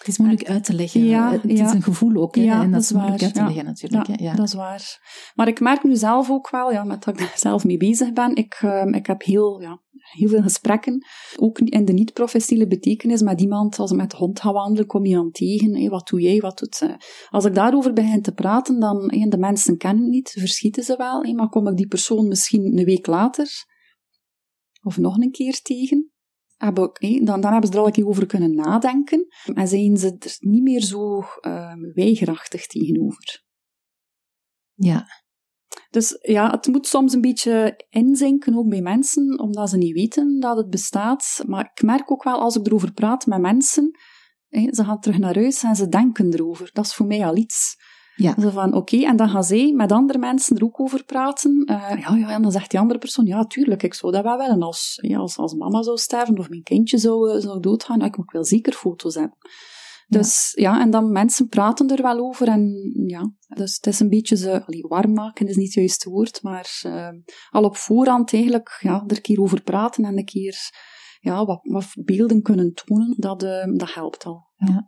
Het 0.05 0.13
is 0.13 0.19
moeilijk 0.19 0.49
uit 0.49 0.65
te 0.65 0.75
leggen. 0.75 1.05
Ja, 1.05 1.33
het 1.33 1.43
ja. 1.45 1.67
is 1.67 1.73
een 1.73 1.83
gevoel 1.83 2.23
ook. 2.23 2.37
Hè? 2.37 2.43
En 2.43 2.61
dat, 2.61 2.71
dat 2.71 2.83
is 2.83 2.93
moeilijk 2.93 3.21
waar. 3.21 3.29
uit 3.29 3.35
te 3.35 3.45
leggen 3.45 3.65
natuurlijk. 3.65 4.21
Ja, 4.21 4.35
dat 4.35 4.47
is 4.47 4.55
waar. 4.55 5.01
Maar 5.35 5.49
ik 5.49 5.61
merk 5.61 5.83
nu 5.83 5.97
zelf 5.97 6.31
ook 6.31 6.51
wel, 6.51 6.73
ja, 6.73 6.85
met 6.85 7.05
dat 7.05 7.15
ik 7.15 7.21
daar 7.21 7.33
zelf 7.37 7.65
mee 7.65 7.77
bezig 7.77 8.13
ben, 8.13 8.35
ik, 8.37 8.61
uh, 8.65 8.85
ik 8.87 9.07
heb 9.07 9.23
heel, 9.23 9.61
ja, 9.61 9.83
heel 9.93 10.29
veel 10.29 10.43
gesprekken, 10.43 11.07
ook 11.37 11.59
in 11.59 11.85
de 11.85 11.93
niet-professionele 11.93 12.67
betekenis, 12.67 13.23
met 13.23 13.41
iemand, 13.41 13.79
als 13.79 13.91
ik 13.91 13.97
met 13.97 14.11
de 14.11 14.17
hond 14.17 14.41
ga 14.41 14.53
wandelen, 14.53 14.87
kom 14.87 15.07
je 15.07 15.19
aan 15.19 15.31
tegen, 15.31 15.91
wat 15.91 16.09
doe 16.09 16.21
jij, 16.21 16.41
wat 16.41 16.59
doet 16.59 16.75
ze? 16.75 16.97
Als 17.29 17.45
ik 17.45 17.55
daarover 17.55 17.93
begin 17.93 18.23
te 18.23 18.33
praten, 18.33 18.81
dan, 18.81 19.09
de 19.29 19.39
mensen 19.39 19.77
kennen 19.77 20.03
het 20.03 20.13
niet, 20.13 20.31
verschieten 20.39 20.83
ze 20.83 20.97
wel, 20.97 21.35
maar 21.35 21.49
kom 21.49 21.69
ik 21.69 21.77
die 21.77 21.89
persoon 21.89 22.29
misschien 22.29 22.79
een 22.79 22.85
week 22.85 23.07
later, 23.07 23.49
of 24.83 24.99
nog 24.99 25.17
een 25.17 25.31
keer 25.31 25.61
tegen, 25.63 26.13
dan, 26.57 27.41
dan 27.41 27.53
hebben 27.53 27.67
ze 27.67 27.73
er 27.73 27.79
al 27.79 27.87
een 27.87 27.93
keer 27.93 28.07
over 28.07 28.27
kunnen 28.27 28.55
nadenken 28.55 29.27
en 29.55 29.69
zijn 29.69 29.97
ze 29.97 30.17
er 30.19 30.37
niet 30.39 30.63
meer 30.63 30.81
zo 30.81 31.19
um, 31.41 31.93
weigerachtig 31.95 32.67
tegenover. 32.67 33.43
Ja. 34.75 35.07
Dus 35.91 36.19
ja, 36.21 36.51
het 36.51 36.67
moet 36.67 36.87
soms 36.87 37.13
een 37.13 37.21
beetje 37.21 37.85
inzinken 37.89 38.57
ook 38.57 38.69
bij 38.69 38.83
mensen, 38.83 39.39
omdat 39.39 39.71
ze 39.71 39.77
niet 39.77 39.95
weten 39.95 40.41
dat 40.41 40.57
het 40.57 40.71
bestaat. 40.71 41.43
Maar 41.47 41.71
ik 41.75 41.83
merk 41.83 42.11
ook 42.11 42.23
wel, 42.23 42.41
als 42.41 42.57
ik 42.57 42.67
erover 42.67 42.93
praat 42.93 43.27
met 43.27 43.41
mensen, 43.41 43.99
ze 44.49 44.85
gaan 44.85 45.01
terug 45.01 45.19
naar 45.19 45.35
huis 45.35 45.63
en 45.63 45.77
ze 45.77 45.89
denken 45.89 46.33
erover. 46.33 46.71
Dat 46.73 46.85
is 46.85 46.95
voor 46.95 47.07
mij 47.07 47.27
al 47.27 47.37
iets. 47.37 47.77
Ja. 48.17 48.35
Zo 48.41 48.51
van, 48.51 48.75
oké, 48.75 48.77
okay, 48.77 49.09
en 49.09 49.17
dan 49.17 49.29
gaan 49.29 49.45
zij 49.45 49.73
met 49.73 49.93
andere 49.93 50.19
mensen 50.19 50.57
er 50.57 50.65
ook 50.65 50.81
over 50.81 51.05
praten. 51.05 51.63
Uh, 51.71 51.91
ja, 52.01 52.17
ja, 52.17 52.31
en 52.31 52.43
dan 52.43 52.53
zegt 52.53 52.71
die 52.71 52.81
andere 52.81 52.99
persoon, 52.99 53.27
ja, 53.27 53.45
tuurlijk, 53.45 53.83
ik 53.83 53.95
zou 53.95 54.13
dat 54.13 54.23
wel 54.23 54.39
willen. 54.39 54.63
Als, 54.63 54.99
ja, 55.03 55.19
als, 55.19 55.37
als 55.37 55.55
mama 55.55 55.83
zou 55.83 55.97
sterven 55.97 56.39
of 56.39 56.49
mijn 56.49 56.63
kindje 56.63 56.99
zou, 56.99 57.41
zou 57.41 57.61
doodgaan, 57.61 58.03
ik 58.03 58.17
moet 58.17 58.33
wel 58.33 58.45
zeker 58.45 58.73
foto's 58.73 59.15
hebben. 59.15 59.37
Dus 60.09 60.53
ja. 60.55 60.75
ja, 60.75 60.81
en 60.81 60.91
dan 60.91 61.13
mensen 61.13 61.49
praten 61.49 61.91
er 61.91 62.03
wel 62.03 62.19
over 62.19 62.49
en 62.49 62.93
ja, 63.07 63.33
dus 63.49 63.75
het 63.75 63.87
is 63.87 64.01
een 64.01 64.09
beetje 64.09 64.37
ze, 64.37 64.65
allee, 64.67 64.83
warm 64.89 65.13
maken 65.13 65.49
is 65.49 65.57
niet 65.57 65.67
het 65.67 65.75
juiste 65.75 66.11
woord, 66.11 66.43
maar 66.43 66.83
uh, 66.87 67.09
al 67.51 67.65
op 67.65 67.77
voorhand 67.77 68.33
eigenlijk, 68.33 68.79
ja, 68.81 69.05
er 69.07 69.17
een 69.17 69.23
keer 69.23 69.41
over 69.41 69.63
praten 69.63 70.05
en 70.05 70.19
een 70.19 70.25
keer, 70.25 70.57
ja, 71.21 71.45
wat, 71.45 71.61
wat 71.63 71.87
beelden 72.05 72.43
kunnen 72.43 72.75
tonen, 72.75 73.15
dat, 73.17 73.43
uh, 73.43 73.65
dat 73.75 73.95
helpt 73.95 74.25
al. 74.25 74.47
Ja. 74.57 74.87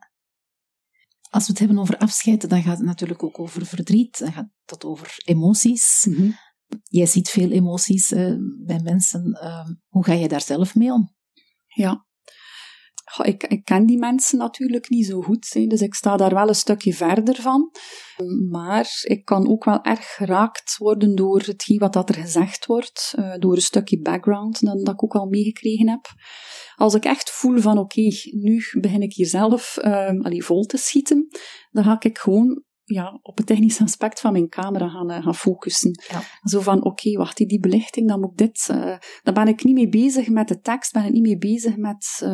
Als 1.36 1.46
we 1.46 1.50
het 1.50 1.58
hebben 1.58 1.78
over 1.78 1.98
afscheid, 1.98 2.48
dan 2.48 2.62
gaat 2.62 2.76
het 2.76 2.86
natuurlijk 2.86 3.22
ook 3.22 3.38
over 3.38 3.66
verdriet, 3.66 4.18
dan 4.18 4.32
gaat 4.32 4.48
het 4.64 4.84
over 4.84 5.14
emoties. 5.24 6.06
Mm 6.08 6.14
-hmm. 6.14 6.34
Jij 6.82 7.06
ziet 7.06 7.28
veel 7.28 7.50
emoties 7.50 8.12
uh, 8.12 8.36
bij 8.66 8.80
mensen. 8.80 9.38
Uh, 9.42 9.68
hoe 9.88 10.04
ga 10.04 10.12
je 10.12 10.28
daar 10.28 10.40
zelf 10.40 10.74
mee 10.74 10.92
om? 10.92 11.14
Ja. 11.66 12.05
Ik, 13.22 13.42
ik, 13.42 13.64
ken 13.64 13.86
die 13.86 13.98
mensen 13.98 14.38
natuurlijk 14.38 14.88
niet 14.88 15.06
zo 15.06 15.20
goed, 15.20 15.52
hè, 15.52 15.66
dus 15.66 15.80
ik 15.80 15.94
sta 15.94 16.16
daar 16.16 16.34
wel 16.34 16.48
een 16.48 16.54
stukje 16.54 16.92
verder 16.92 17.34
van. 17.34 17.70
Maar 18.50 18.90
ik 19.02 19.24
kan 19.24 19.48
ook 19.48 19.64
wel 19.64 19.82
erg 19.82 20.14
geraakt 20.14 20.76
worden 20.76 21.14
door 21.14 21.40
hetgeen 21.40 21.78
wat 21.78 21.92
dat 21.92 22.08
er 22.08 22.14
gezegd 22.14 22.66
wordt, 22.66 23.14
uh, 23.18 23.34
door 23.38 23.54
een 23.54 23.62
stukje 23.62 24.00
background 24.00 24.60
dat, 24.60 24.84
dat 24.84 24.94
ik 24.94 25.04
ook 25.04 25.14
al 25.14 25.26
meegekregen 25.26 25.88
heb. 25.88 26.06
Als 26.74 26.94
ik 26.94 27.04
echt 27.04 27.30
voel 27.30 27.58
van 27.58 27.78
oké, 27.78 28.00
okay, 28.00 28.18
nu 28.30 28.62
begin 28.80 29.02
ik 29.02 29.14
hier 29.14 29.26
zelf 29.26 29.78
uh, 29.82 30.20
allee, 30.20 30.44
vol 30.44 30.64
te 30.64 30.76
schieten, 30.76 31.28
dan 31.70 31.84
ga 31.84 31.96
ik 31.98 32.18
gewoon 32.18 32.64
ja, 32.84 33.18
op 33.22 33.36
het 33.36 33.46
technisch 33.46 33.80
aspect 33.80 34.20
van 34.20 34.32
mijn 34.32 34.48
camera 34.48 34.88
gaan, 34.88 35.10
uh, 35.10 35.22
gaan 35.22 35.34
focussen. 35.34 36.00
Ja. 36.08 36.22
Zo 36.42 36.60
van, 36.60 36.76
oké, 36.76 36.86
okay, 36.86 37.12
wacht, 37.12 37.36
die 37.36 37.60
belichting, 37.60 38.08
dan 38.08 38.20
moet 38.20 38.30
ik 38.30 38.36
dit... 38.36 38.68
Uh, 38.70 38.96
dan 39.22 39.34
ben 39.34 39.48
ik 39.48 39.64
niet 39.64 39.74
mee 39.74 39.88
bezig 39.88 40.28
met 40.28 40.48
de 40.48 40.60
tekst, 40.60 40.92
ben 40.92 41.04
ik 41.04 41.12
niet 41.12 41.22
mee 41.22 41.38
bezig 41.38 41.76
met... 41.76 42.20
Uh, 42.22 42.32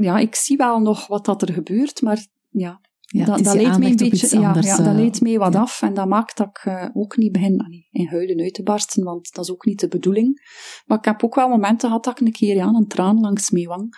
ja, 0.00 0.18
ik 0.18 0.34
zie 0.34 0.56
wel 0.56 0.80
nog 0.80 1.06
wat 1.06 1.24
dat 1.24 1.42
er 1.42 1.52
gebeurt, 1.52 2.02
maar 2.02 2.26
ja... 2.48 2.80
Ja, 3.10 3.24
dat, 3.24 3.44
dat 3.44 3.54
leidt 3.54 3.78
mij 3.78 3.90
een 3.90 3.96
beetje, 3.96 4.36
anders, 4.36 4.66
ja, 4.66 4.76
ja, 4.76 4.82
dat 4.82 4.94
leidt 4.94 5.20
mij 5.20 5.38
wat 5.38 5.52
ja. 5.52 5.60
af 5.60 5.82
en 5.82 5.94
dat 5.94 6.08
maakt 6.08 6.36
dat 6.36 6.46
ik 6.46 6.64
uh, 6.64 6.88
ook 6.92 7.16
niet 7.16 7.32
begin 7.32 7.60
allee, 7.60 7.88
in 7.90 8.06
huilen 8.06 8.40
uit 8.40 8.54
te 8.54 8.62
barsten, 8.62 9.04
want 9.04 9.34
dat 9.34 9.44
is 9.44 9.50
ook 9.50 9.64
niet 9.64 9.80
de 9.80 9.88
bedoeling. 9.88 10.40
Maar 10.86 10.98
ik 10.98 11.04
heb 11.04 11.24
ook 11.24 11.34
wel 11.34 11.48
momenten 11.48 11.88
gehad 11.88 12.04
dat 12.04 12.20
ik 12.20 12.26
een 12.26 12.32
keer 12.32 12.54
ja, 12.54 12.66
een 12.66 12.86
traan 12.86 13.20
langs 13.20 13.50
mijn 13.50 13.66
wang. 13.66 13.94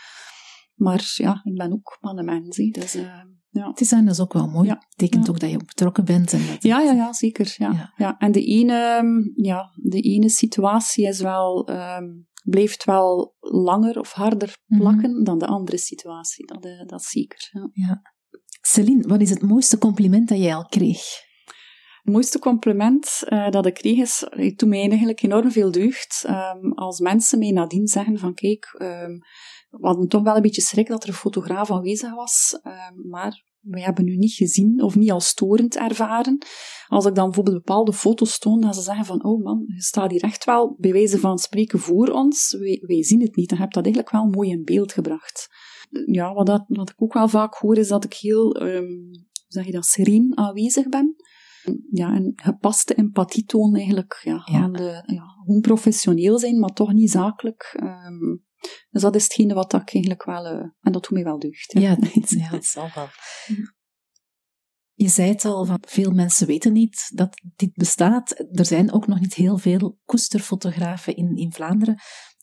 Maar 0.75 1.13
ja, 1.15 1.41
ik 1.45 1.55
ben 1.55 1.73
ook 1.73 1.99
maar 2.01 2.15
een 2.15 2.25
mens, 2.25 2.57
dus 2.57 2.97
uh, 2.97 3.03
ja. 3.49 3.69
Het 3.69 3.81
is 3.81 3.89
dus 3.89 4.21
ook 4.21 4.33
wel 4.33 4.49
mooi. 4.49 4.69
Ja. 4.69 4.75
Het 4.75 4.97
betekent 4.97 5.27
ja. 5.27 5.33
ook 5.33 5.41
dat 5.41 5.51
je 5.51 5.57
betrokken 5.57 6.05
bent. 6.05 6.33
En 6.33 6.47
dat 6.47 6.63
ja, 6.63 6.81
ja, 6.81 6.93
ja, 6.93 7.13
zeker. 7.13 7.55
Ja. 7.57 7.73
Ja. 7.73 7.93
ja. 7.97 8.19
En 8.19 8.33
de 8.33 8.45
ene, 8.45 9.33
ja, 9.35 9.71
de 9.75 10.01
ene 10.01 10.29
situatie 10.29 11.07
is 11.07 11.21
wel, 11.21 11.71
um, 11.71 12.29
blijft 12.45 12.85
wel 12.85 13.37
langer 13.41 13.99
of 13.99 14.13
harder 14.13 14.57
plakken 14.67 15.11
mm 15.11 15.17
-hmm. 15.17 15.25
dan 15.25 15.39
de 15.39 15.47
andere 15.47 15.79
situatie. 15.79 16.47
Dat, 16.47 16.65
uh, 16.65 16.87
dat 16.87 17.03
zeker. 17.03 17.49
Ja. 17.53 17.71
ja. 17.73 18.03
Celine, 18.61 19.09
wat 19.09 19.21
is 19.21 19.31
het 19.31 19.43
mooiste 19.43 19.79
compliment 19.79 20.29
dat 20.29 20.39
jij 20.39 20.55
al 20.55 20.67
kreeg? 20.67 21.29
Het 22.03 22.13
mooiste 22.13 22.39
compliment 22.39 23.23
uh, 23.29 23.51
dat 23.51 23.67
ik 23.67 23.75
kreeg 23.75 23.99
is, 23.99 24.27
het 24.29 24.59
doet 24.59 24.69
mij 24.69 24.89
eigenlijk 24.89 25.23
enorm 25.23 25.51
veel 25.51 25.71
deugd. 25.71 26.25
Um, 26.29 26.73
als 26.73 27.01
mensen 27.01 27.39
mij 27.39 27.51
nadien 27.51 27.87
zeggen 27.87 28.19
van 28.19 28.35
kijk, 28.35 28.77
um, 28.83 29.19
we 29.71 29.87
hadden 29.87 30.09
toch 30.09 30.23
wel 30.23 30.37
een 30.37 30.43
beetje 30.43 30.63
schrik 30.63 30.89
dat 30.89 31.03
er 31.03 31.09
een 31.09 31.15
fotograaf 31.15 31.71
aanwezig 31.71 32.15
was, 32.15 32.59
um, 32.63 33.09
maar 33.09 33.45
wij 33.61 33.83
hebben 33.83 34.09
u 34.09 34.17
niet 34.17 34.33
gezien 34.33 34.83
of 34.83 34.97
niet 34.97 35.11
als 35.11 35.27
storend 35.27 35.77
ervaren. 35.77 36.39
Als 36.87 37.07
ik 37.07 37.15
dan 37.15 37.25
bijvoorbeeld 37.25 37.57
bepaalde 37.57 37.93
foto's 37.93 38.39
toon, 38.39 38.61
dan 38.61 38.75
ze 38.75 38.81
zeggen 38.81 39.05
van, 39.05 39.25
oh 39.25 39.45
man, 39.45 39.65
je 39.67 39.83
staat 39.83 40.11
hier 40.11 40.23
echt 40.23 40.45
wel 40.45 40.77
bij 40.79 40.93
wijze 40.93 41.19
van 41.19 41.39
spreken 41.39 41.79
voor 41.79 42.09
ons. 42.09 42.57
Wij, 42.59 42.83
wij 42.87 43.03
zien 43.03 43.21
het 43.21 43.37
niet. 43.37 43.49
Dan 43.49 43.59
heb 43.59 43.69
je 43.69 43.75
dat 43.75 43.85
eigenlijk 43.85 44.15
wel 44.15 44.27
mooi 44.27 44.51
in 44.51 44.65
beeld 44.65 44.93
gebracht. 44.93 45.49
Ja, 46.05 46.35
wat, 46.35 46.47
dat, 46.47 46.65
wat 46.67 46.91
ik 46.91 47.03
ook 47.03 47.13
wel 47.13 47.29
vaak 47.29 47.55
hoor, 47.55 47.77
is 47.77 47.89
dat 47.89 48.05
ik 48.05 48.15
heel, 48.15 48.63
um, 48.63 49.11
zeg 49.47 49.65
je 49.67 49.73
dat, 49.73 49.85
sereen 49.85 50.33
aanwezig 50.35 50.89
ben. 50.89 51.17
Ja, 51.91 52.15
en 52.15 52.33
gepaste 52.37 52.95
empathie 52.95 53.45
toon 53.45 53.75
eigenlijk. 53.75 54.21
Ja, 54.25 54.43
ja. 54.45 54.61
Aan 54.61 54.73
de, 54.73 55.03
ja, 55.07 55.25
gewoon 55.45 55.61
professioneel 55.61 56.39
zijn, 56.39 56.59
maar 56.59 56.73
toch 56.73 56.93
niet 56.93 57.11
zakelijk. 57.11 57.81
Um, 57.83 58.49
dus 58.91 59.03
dat 59.03 59.15
is 59.15 59.23
hetgene 59.23 59.55
wat 59.55 59.73
ik 59.73 59.95
eigenlijk 59.95 60.25
wel, 60.25 60.45
uh, 60.45 60.53
en 60.81 60.93
dat 60.93 61.03
doet 61.03 61.11
mij 61.11 61.25
wel 61.25 61.39
deugd. 61.39 61.73
Ja, 61.73 61.97
ja, 62.29 62.51
dat 62.51 62.65
zal 62.75 62.91
wel. 62.95 63.09
Je 64.95 65.09
zei 65.09 65.29
het 65.29 65.45
al, 65.45 65.65
van 65.65 65.79
veel 65.89 66.11
mensen 66.11 66.47
weten 66.47 66.73
niet 66.73 67.11
dat 67.15 67.43
dit 67.57 67.73
bestaat. 67.73 68.45
Er 68.53 68.67
zijn 68.67 68.93
ook 68.93 69.07
nog 69.07 69.21
niet 69.21 69.35
heel 69.35 69.59
veel 69.59 69.99
koesterfotografen 70.05 71.17
in, 71.17 71.37
in 71.37 71.53
Vlaanderen. 71.53 71.99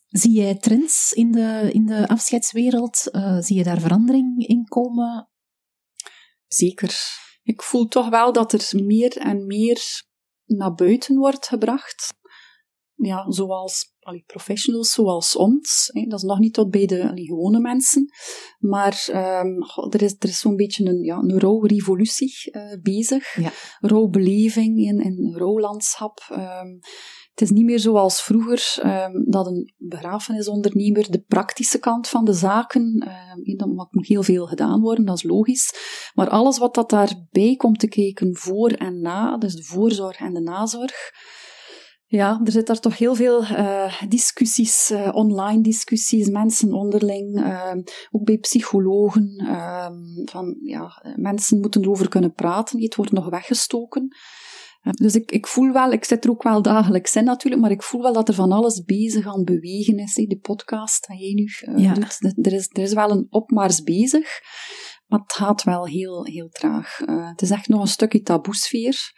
Zie 0.08 0.32
jij 0.32 0.56
trends 0.56 1.12
in 1.12 1.30
de, 1.32 1.68
in 1.72 1.86
de 1.86 2.08
afscheidswereld? 2.08 3.08
Uh, 3.12 3.38
zie 3.38 3.56
je 3.56 3.62
daar 3.62 3.80
verandering 3.80 4.46
in 4.46 4.64
komen? 4.64 5.30
Zeker. 6.46 6.96
Ik 7.42 7.62
voel 7.62 7.86
toch 7.86 8.08
wel 8.08 8.32
dat 8.32 8.52
er 8.52 8.84
meer 8.84 9.16
en 9.16 9.46
meer 9.46 10.06
naar 10.44 10.74
buiten 10.74 11.16
wordt 11.16 11.46
gebracht 11.46 12.14
ja, 12.98 13.30
zoals 13.30 13.96
allee, 14.00 14.24
professionals 14.26 14.92
zoals 14.92 15.36
ons. 15.36 15.90
Hè, 15.92 16.02
dat 16.02 16.18
is 16.18 16.24
nog 16.24 16.38
niet 16.38 16.54
tot 16.54 16.70
bij 16.70 16.86
de 16.86 17.08
allee, 17.08 17.26
gewone 17.26 17.60
mensen. 17.60 18.08
Maar 18.58 19.06
um, 19.08 19.62
er 19.90 20.02
is, 20.02 20.16
er 20.18 20.28
is 20.28 20.38
zo'n 20.38 20.56
beetje 20.56 20.84
een, 20.84 21.02
ja, 21.02 21.16
een 21.16 21.38
rouwrevolutie 21.38 22.50
uh, 22.52 22.82
bezig. 22.82 23.34
Ja. 23.34 23.50
Rouwbeleving 23.80 24.78
in, 24.78 25.00
in 25.00 25.34
rouwlandschap. 25.36 26.20
Um, 26.30 26.78
het 27.30 27.48
is 27.48 27.54
niet 27.54 27.64
meer 27.64 27.78
zoals 27.78 28.22
vroeger 28.22 28.78
um, 28.84 29.30
dat 29.30 29.46
een 29.46 29.74
begrafenisondernemer 29.76 31.10
de 31.10 31.20
praktische 31.20 31.78
kant 31.78 32.08
van 32.08 32.24
de 32.24 32.32
zaken, 32.32 33.08
um, 33.46 33.56
dat 33.56 33.88
moet 33.90 34.06
heel 34.06 34.22
veel 34.22 34.46
gedaan 34.46 34.80
worden, 34.80 35.04
dat 35.04 35.16
is 35.16 35.22
logisch. 35.22 35.74
Maar 36.14 36.28
alles 36.28 36.58
wat 36.58 36.74
dat 36.74 36.90
daarbij 36.90 37.54
komt 37.56 37.78
te 37.78 37.88
kijken 37.88 38.36
voor 38.36 38.70
en 38.70 39.00
na, 39.00 39.36
dus 39.36 39.54
de 39.54 39.64
voorzorg 39.64 40.18
en 40.18 40.34
de 40.34 40.40
nazorg, 40.40 41.10
ja, 42.10 42.40
er 42.44 42.52
zit 42.52 42.66
daar 42.66 42.80
toch 42.80 42.98
heel 42.98 43.14
veel 43.14 43.42
uh, 43.42 44.02
discussies, 44.08 44.90
uh, 44.90 45.08
online 45.12 45.62
discussies, 45.62 46.28
mensen 46.28 46.72
onderling, 46.72 47.38
uh, 47.38 47.74
ook 48.10 48.24
bij 48.24 48.38
psychologen. 48.38 49.44
Ehm, 49.46 49.94
van, 50.24 50.56
ja, 50.62 51.02
mensen 51.16 51.60
moeten 51.60 51.82
erover 51.82 52.08
kunnen 52.08 52.32
praten, 52.32 52.82
het 52.82 52.94
wordt 52.94 53.12
nog 53.12 53.28
weggestoken. 53.28 54.16
dus 54.80 55.14
ik, 55.14 55.30
ik 55.30 55.46
voel 55.46 55.72
wel, 55.72 55.92
ik 55.92 56.04
zit 56.04 56.24
er 56.24 56.30
ook 56.30 56.42
wel 56.42 56.62
dagelijks 56.62 57.16
in 57.16 57.24
natuurlijk, 57.24 57.62
maar 57.62 57.70
ik 57.70 57.82
voel 57.82 58.02
wel 58.02 58.12
dat 58.12 58.28
er 58.28 58.34
van 58.34 58.52
alles 58.52 58.84
bezig 58.84 59.26
aan 59.26 59.44
bewegen 59.44 59.98
is. 59.98 60.14
De 60.14 60.38
podcast 60.42 61.08
dat 61.08 61.18
jij 61.18 61.32
nu 61.32 61.48
ja. 61.82 61.94
doet, 61.94 62.46
er 62.46 62.52
is, 62.52 62.68
er 62.72 62.82
is 62.82 62.92
wel 62.92 63.10
een 63.10 63.26
opmars 63.30 63.82
bezig, 63.82 64.40
maar 65.06 65.20
het 65.20 65.32
gaat 65.32 65.62
wel 65.62 65.86
heel, 65.86 66.24
heel 66.24 66.48
traag. 66.48 66.98
het 67.06 67.42
is 67.42 67.50
echt 67.50 67.68
nog 67.68 67.80
een 67.80 67.86
stukje 67.86 68.22
taboesfeer. 68.22 69.12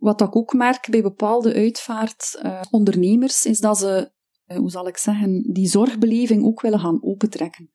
Wat 0.00 0.20
ik 0.20 0.36
ook 0.36 0.52
merk 0.52 0.86
bij 0.90 1.02
bepaalde 1.02 1.54
uitvaartondernemers, 1.54 3.44
is 3.44 3.60
dat 3.60 3.78
ze, 3.78 4.12
eh, 4.44 4.56
hoe 4.56 4.70
zal 4.70 4.88
ik 4.88 4.96
zeggen, 4.96 5.52
die 5.52 5.68
zorgbeleving 5.68 6.44
ook 6.44 6.60
willen 6.60 6.80
gaan 6.80 7.02
opentrekken. 7.02 7.70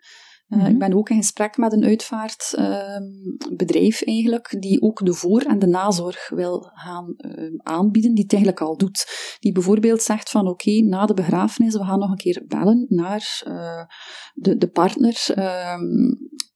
Uh, 0.47 0.69
Ik 0.69 0.79
ben 0.79 0.93
ook 0.93 1.09
in 1.09 1.17
gesprek 1.17 1.57
met 1.57 1.73
een 1.73 1.83
uitvaartbedrijf 1.83 4.01
uh, 4.01 4.07
eigenlijk, 4.07 4.55
die 4.59 4.81
ook 4.81 5.05
de 5.05 5.13
voor- 5.13 5.41
en 5.41 5.59
de 5.59 5.67
nazorg 5.67 6.29
wil 6.29 6.71
gaan 6.73 7.13
uh, 7.17 7.53
aanbieden, 7.57 8.13
die 8.13 8.23
het 8.23 8.33
eigenlijk 8.33 8.63
al 8.63 8.77
doet. 8.77 9.05
Die 9.39 9.51
bijvoorbeeld 9.51 10.01
zegt 10.01 10.29
van 10.29 10.47
oké, 10.47 10.69
okay, 10.69 10.79
na 10.79 11.05
de 11.05 11.13
begrafenis, 11.13 11.73
we 11.73 11.83
gaan 11.83 11.99
nog 11.99 12.09
een 12.09 12.15
keer 12.15 12.43
bellen 12.47 12.85
naar 12.89 13.43
de, 14.33 14.57
de 14.57 14.69
partner 14.69 15.25
ehm, 15.35 16.13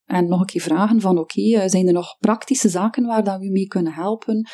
en 0.09 0.27
nog 0.27 0.39
een 0.39 0.45
keer 0.45 0.61
vragen 0.61 1.01
van 1.01 1.17
oké, 1.17 1.39
okay, 1.39 1.63
eh, 1.63 1.69
zijn 1.69 1.87
er 1.87 1.93
nog 1.93 2.17
praktische 2.19 2.69
zaken 2.69 3.05
waar 3.05 3.23
dat 3.23 3.39
we 3.39 3.51
mee 3.51 3.67
kunnen 3.67 3.93
helpen? 3.93 4.49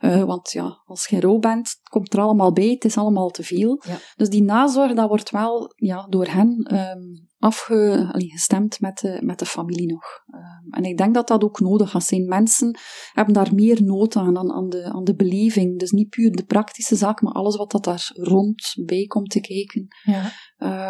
Uh, 0.00 0.22
want 0.22 0.50
ja, 0.50 0.82
als 0.84 1.06
je 1.06 1.20
rouw 1.20 1.38
bent, 1.38 1.80
komt 1.82 2.12
er 2.12 2.20
allemaal 2.20 2.52
bij, 2.52 2.68
het 2.68 2.84
is 2.84 2.96
allemaal 2.96 3.30
te 3.30 3.42
veel. 3.42 3.82
Ja. 3.86 3.98
Dus 4.16 4.28
die 4.28 4.42
nazorg, 4.42 4.94
dat 4.94 5.08
wordt 5.08 5.30
wel 5.30 5.72
ja, 5.76 6.06
door 6.08 6.26
hen 6.26 6.74
um, 6.74 7.28
afgestemd 7.38 8.80
met 8.80 8.98
de, 8.98 9.18
met 9.22 9.38
de 9.38 9.46
familie 9.46 9.92
nog. 9.92 10.04
Um, 10.34 10.72
en 10.72 10.84
ik 10.84 10.96
denk 10.96 11.14
dat 11.14 11.28
dat 11.28 11.44
ook 11.44 11.60
nodig 11.60 11.90
gaat 11.90 12.04
zijn. 12.04 12.24
Mensen 12.26 12.78
hebben 13.12 13.34
daar 13.34 13.54
meer 13.54 13.82
nood 13.82 14.16
aan, 14.16 14.38
aan, 14.38 14.52
aan, 14.52 14.68
de, 14.68 14.84
aan 14.84 15.04
de 15.04 15.14
beleving. 15.14 15.78
Dus 15.78 15.90
niet 15.90 16.08
puur 16.08 16.30
de 16.30 16.44
praktische 16.44 16.96
zaken, 16.96 17.24
maar 17.24 17.34
alles 17.34 17.56
wat 17.56 17.70
dat 17.70 17.84
daar 17.84 18.10
rond 18.14 18.72
bij 18.84 19.04
komt 19.04 19.30
te 19.30 19.40
kijken. 19.40 19.88
Ja. 20.02 20.32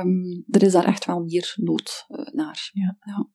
Um, 0.01 0.45
er 0.49 0.63
is 0.63 0.73
daar 0.73 0.87
echt 0.87 1.05
wel 1.05 1.21
meer 1.21 1.55
nood 1.57 2.05
uh, 2.09 2.27
naar. 2.27 2.71
Ja. 2.73 2.97
ja. 3.01 3.29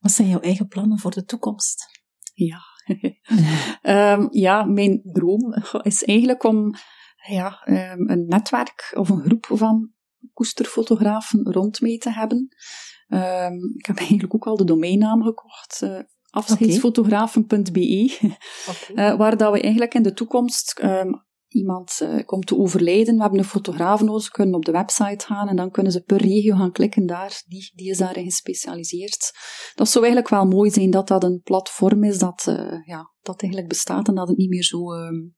Wat 0.00 0.12
zijn 0.12 0.28
jouw 0.28 0.40
eigen 0.40 0.68
plannen 0.68 0.98
voor 0.98 1.10
de 1.10 1.24
toekomst? 1.24 1.86
Ja, 2.34 2.60
um, 3.82 4.28
ja 4.44 4.64
mijn 4.64 5.00
droom 5.12 5.54
is 5.82 6.04
eigenlijk 6.04 6.44
om 6.44 6.74
ja, 7.26 7.62
um, 7.66 8.10
een 8.10 8.26
netwerk 8.26 8.92
of 8.96 9.08
een 9.08 9.22
groep 9.22 9.46
van 9.50 9.92
koesterfotografen 10.32 11.52
rond 11.52 11.80
mee 11.80 11.98
te 11.98 12.10
hebben. 12.10 12.56
Um, 13.08 13.74
ik 13.76 13.86
heb 13.86 13.96
eigenlijk 13.96 14.34
ook 14.34 14.46
al 14.46 14.56
de 14.56 14.64
domeinnaam 14.64 15.22
gekocht. 15.22 15.80
Uh, 15.84 15.98
afscheidsfotografen.be, 16.30 18.18
okay. 18.68 19.10
uh, 19.10 19.18
waar 19.18 19.36
dat 19.36 19.52
we 19.52 19.60
eigenlijk 19.60 19.94
in 19.94 20.02
de 20.02 20.12
toekomst 20.12 20.80
um, 20.82 21.26
iemand 21.48 21.98
uh, 22.02 22.24
komt 22.24 22.46
te 22.46 22.56
overlijden, 22.56 23.14
we 23.14 23.20
hebben 23.20 23.38
een 23.38 23.44
fotograaf 23.44 24.00
nodig, 24.00 24.22
ze 24.22 24.30
kunnen 24.30 24.54
op 24.54 24.64
de 24.64 24.72
website 24.72 25.26
gaan 25.26 25.48
en 25.48 25.56
dan 25.56 25.70
kunnen 25.70 25.92
ze 25.92 26.02
per 26.02 26.16
regio 26.16 26.56
gaan 26.56 26.72
klikken 26.72 27.06
daar, 27.06 27.42
die, 27.46 27.72
die 27.74 27.90
is 27.90 27.98
daarin 27.98 28.24
gespecialiseerd. 28.24 29.32
Dat 29.74 29.88
zou 29.88 30.04
eigenlijk 30.04 30.34
wel 30.34 30.46
mooi 30.46 30.70
zijn 30.70 30.90
dat 30.90 31.08
dat 31.08 31.24
een 31.24 31.40
platform 31.44 32.04
is 32.04 32.18
dat, 32.18 32.46
uh, 32.48 32.86
ja, 32.86 33.12
dat 33.22 33.42
eigenlijk 33.42 33.72
bestaat 33.72 34.08
en 34.08 34.14
dat 34.14 34.28
het 34.28 34.36
niet 34.36 34.48
meer 34.48 34.64
zo, 34.64 34.94
uh, 34.94 35.30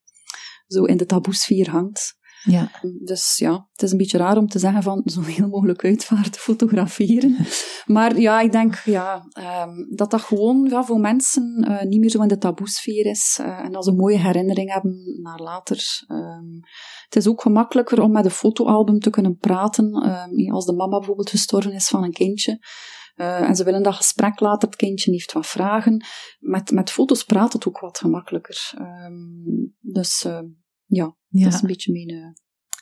zo 0.66 0.84
in 0.84 0.96
de 0.96 1.06
taboesfeer 1.06 1.70
hangt. 1.70 2.18
Ja. 2.42 2.70
Dus 3.04 3.36
ja, 3.36 3.68
het 3.72 3.82
is 3.82 3.90
een 3.90 3.98
beetje 3.98 4.18
raar 4.18 4.36
om 4.36 4.46
te 4.46 4.58
zeggen 4.58 4.82
van 4.82 5.02
zoveel 5.04 5.48
mogelijk 5.48 5.84
uitvaart 5.84 6.36
fotograferen. 6.36 7.36
maar 7.86 8.18
ja, 8.18 8.40
ik 8.40 8.52
denk 8.52 8.74
ja, 8.84 9.24
um, 9.64 9.86
dat 9.96 10.10
dat 10.10 10.20
gewoon 10.20 10.68
ja, 10.70 10.84
voor 10.84 11.00
mensen 11.00 11.66
uh, 11.68 11.82
niet 11.82 12.00
meer 12.00 12.10
zo 12.10 12.22
in 12.22 12.28
de 12.28 12.38
taboesfeer 12.38 13.06
is. 13.06 13.38
Uh, 13.40 13.58
en 13.58 13.72
dat 13.72 13.84
ze 13.84 13.90
een 13.90 13.96
mooie 13.96 14.18
herinnering 14.18 14.72
hebben 14.72 15.20
naar 15.22 15.38
later. 15.38 16.04
Um, 16.08 16.60
het 17.04 17.16
is 17.16 17.28
ook 17.28 17.42
gemakkelijker 17.42 18.00
om 18.00 18.10
met 18.10 18.24
een 18.24 18.30
fotoalbum 18.30 18.98
te 18.98 19.10
kunnen 19.10 19.36
praten. 19.36 19.86
Um, 19.86 20.52
als 20.52 20.66
de 20.66 20.74
mama 20.74 20.98
bijvoorbeeld 20.98 21.30
gestorven 21.30 21.72
is 21.72 21.88
van 21.88 22.04
een 22.04 22.12
kindje. 22.12 22.58
Uh, 23.16 23.48
en 23.48 23.56
ze 23.56 23.64
willen 23.64 23.82
dat 23.82 23.94
gesprek 23.94 24.40
later, 24.40 24.68
het 24.68 24.76
kindje 24.76 25.10
heeft 25.10 25.32
wat 25.32 25.46
vragen. 25.46 26.04
Met, 26.38 26.70
met 26.70 26.90
foto's 26.90 27.24
praat 27.24 27.52
het 27.52 27.68
ook 27.68 27.78
wat 27.78 27.98
gemakkelijker. 27.98 28.72
dus 29.80 30.26
ja, 30.90 31.16
ja, 31.28 31.44
dat 31.44 31.54
is 31.54 31.60
een 31.60 31.66
beetje 31.66 31.92
mijn, 31.92 32.10
uh, 32.10 32.26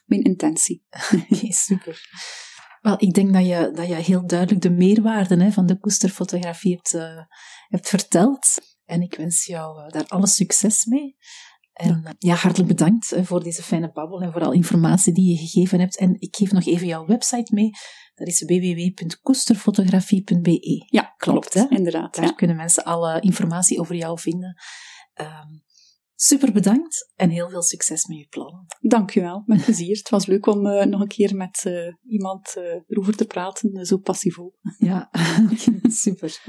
mijn 0.05 0.23
intentie. 0.23 0.85
okay, 1.31 1.51
super. 1.51 2.01
Wel, 2.81 2.95
ik 2.99 3.15
denk 3.15 3.33
dat 3.33 3.47
je, 3.47 3.71
dat 3.75 3.89
je 3.89 3.95
heel 3.95 4.27
duidelijk 4.27 4.61
de 4.61 4.71
meerwaarde 4.71 5.43
hè, 5.43 5.51
van 5.51 5.67
de 5.67 5.79
koesterfotografie 5.79 6.75
hebt, 6.75 6.95
uh, 6.95 7.21
hebt 7.69 7.89
verteld. 7.89 8.55
En 8.85 9.03
ik 9.03 9.15
wens 9.15 9.47
jou 9.47 9.85
uh, 9.85 9.89
daar 9.89 10.09
alle 10.09 10.27
succes 10.27 10.85
mee. 10.85 11.17
En 11.73 12.01
ja. 12.05 12.15
ja, 12.19 12.35
hartelijk 12.35 12.69
bedankt 12.69 13.15
voor 13.23 13.43
deze 13.43 13.63
fijne 13.63 13.93
babbel 13.93 14.23
en 14.23 14.33
voor 14.33 14.43
alle 14.43 14.55
informatie 14.55 15.13
die 15.13 15.31
je 15.31 15.37
gegeven 15.37 15.81
hebt. 15.81 15.99
En 15.99 16.21
ik 16.21 16.37
geef 16.37 16.53
nog 16.53 16.67
even 16.67 16.87
jouw 16.87 17.07
website 17.07 17.55
mee. 17.55 17.71
Dat 18.15 18.27
is 18.27 18.43
www.koesterfotografie.be. 18.43 20.85
Ja, 20.87 21.15
klopt, 21.17 21.55
hè? 21.55 21.69
inderdaad. 21.69 22.15
Daar 22.15 22.25
ja. 22.25 22.33
kunnen 22.33 22.57
mensen 22.57 22.85
alle 22.85 23.21
informatie 23.21 23.81
over 23.81 23.95
jou 23.95 24.19
vinden. 24.19 24.57
Um, 25.15 25.67
Super 26.21 26.53
bedankt 26.53 27.13
en 27.15 27.31
heel 27.31 27.51
veel 27.51 27.63
succes 27.63 28.07
met 28.07 28.19
je 28.19 28.27
plannen. 28.29 28.67
Dankjewel, 28.81 29.43
met 29.47 29.65
plezier. 29.65 29.97
Het 29.97 30.09
was 30.09 30.27
leuk 30.27 30.47
om 30.47 30.67
uh, 30.67 30.85
nog 30.85 31.01
een 31.01 31.09
keer 31.09 31.37
met 31.37 31.65
uh, 31.67 31.95
iemand 32.07 32.55
uh, 32.57 32.65
erover 32.87 33.17
te 33.17 33.27
praten, 33.27 33.87
zo 33.87 33.97
passievol. 33.97 34.59
Ja, 34.79 35.11
super. 36.05 36.41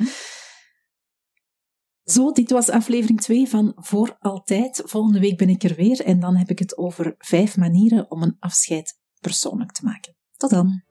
Zo, 2.04 2.32
dit 2.32 2.52
was 2.52 2.70
aflevering 2.70 3.22
2 3.22 3.48
van 3.48 3.74
Voor 3.76 4.16
Altijd. 4.20 4.82
Volgende 4.86 5.20
week 5.20 5.38
ben 5.38 5.50
ik 5.50 5.64
er 5.64 5.76
weer 5.76 6.02
en 6.02 6.20
dan 6.20 6.36
heb 6.36 6.50
ik 6.50 6.60
het 6.60 6.78
over 6.78 7.16
vijf 7.18 7.58
manieren 7.58 8.12
om 8.12 8.24
een 8.24 8.36
afscheid 8.40 9.00
persoonlijk 9.20 9.72
te 9.72 9.86
maken. 9.86 10.16
Tot 10.38 10.50
dan. 10.50 10.84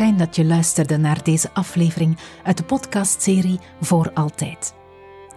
Fijn 0.00 0.16
dat 0.16 0.36
je 0.36 0.44
luisterde 0.44 0.96
naar 0.96 1.22
deze 1.22 1.50
aflevering 1.52 2.18
uit 2.44 2.56
de 2.56 2.64
podcastserie 2.64 3.58
Voor 3.80 4.10
Altijd. 4.14 4.74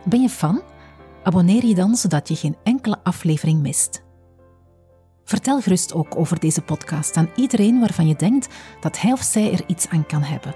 Ben 0.06 0.22
je 0.22 0.30
fan? 0.30 0.62
Abonneer 1.24 1.66
je 1.66 1.76
dan 1.76 1.96
zodat 1.96 2.28
je 2.28 2.36
geen 2.36 2.56
enkele 2.64 2.98
aflevering 3.04 3.62
mist. 3.62 4.04
Vertel 5.24 5.62
gerust 5.62 5.94
ook 5.94 6.16
over 6.16 6.40
deze 6.40 6.62
podcast 6.62 7.18
aan 7.18 7.30
iedereen 7.36 7.80
waarvan 7.80 8.08
je 8.08 8.16
denkt 8.16 8.48
dat 8.80 9.02
hij 9.02 9.12
of 9.12 9.22
zij 9.22 9.52
er 9.52 9.64
iets 9.68 9.88
aan 9.88 10.06
kan 10.06 10.22
hebben. 10.22 10.56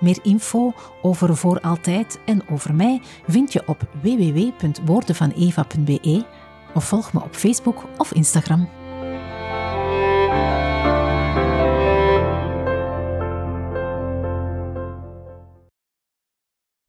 Meer 0.00 0.18
info 0.22 0.72
over 1.02 1.36
Voor 1.36 1.60
Altijd 1.60 2.18
en 2.26 2.48
over 2.48 2.74
mij 2.74 3.00
vind 3.26 3.52
je 3.52 3.62
op 3.66 3.88
www.woordenvaneva.be 4.02 6.24
of 6.74 6.84
volg 6.84 7.12
me 7.12 7.22
op 7.22 7.34
Facebook 7.34 7.84
of 7.96 8.12
Instagram. 8.12 8.79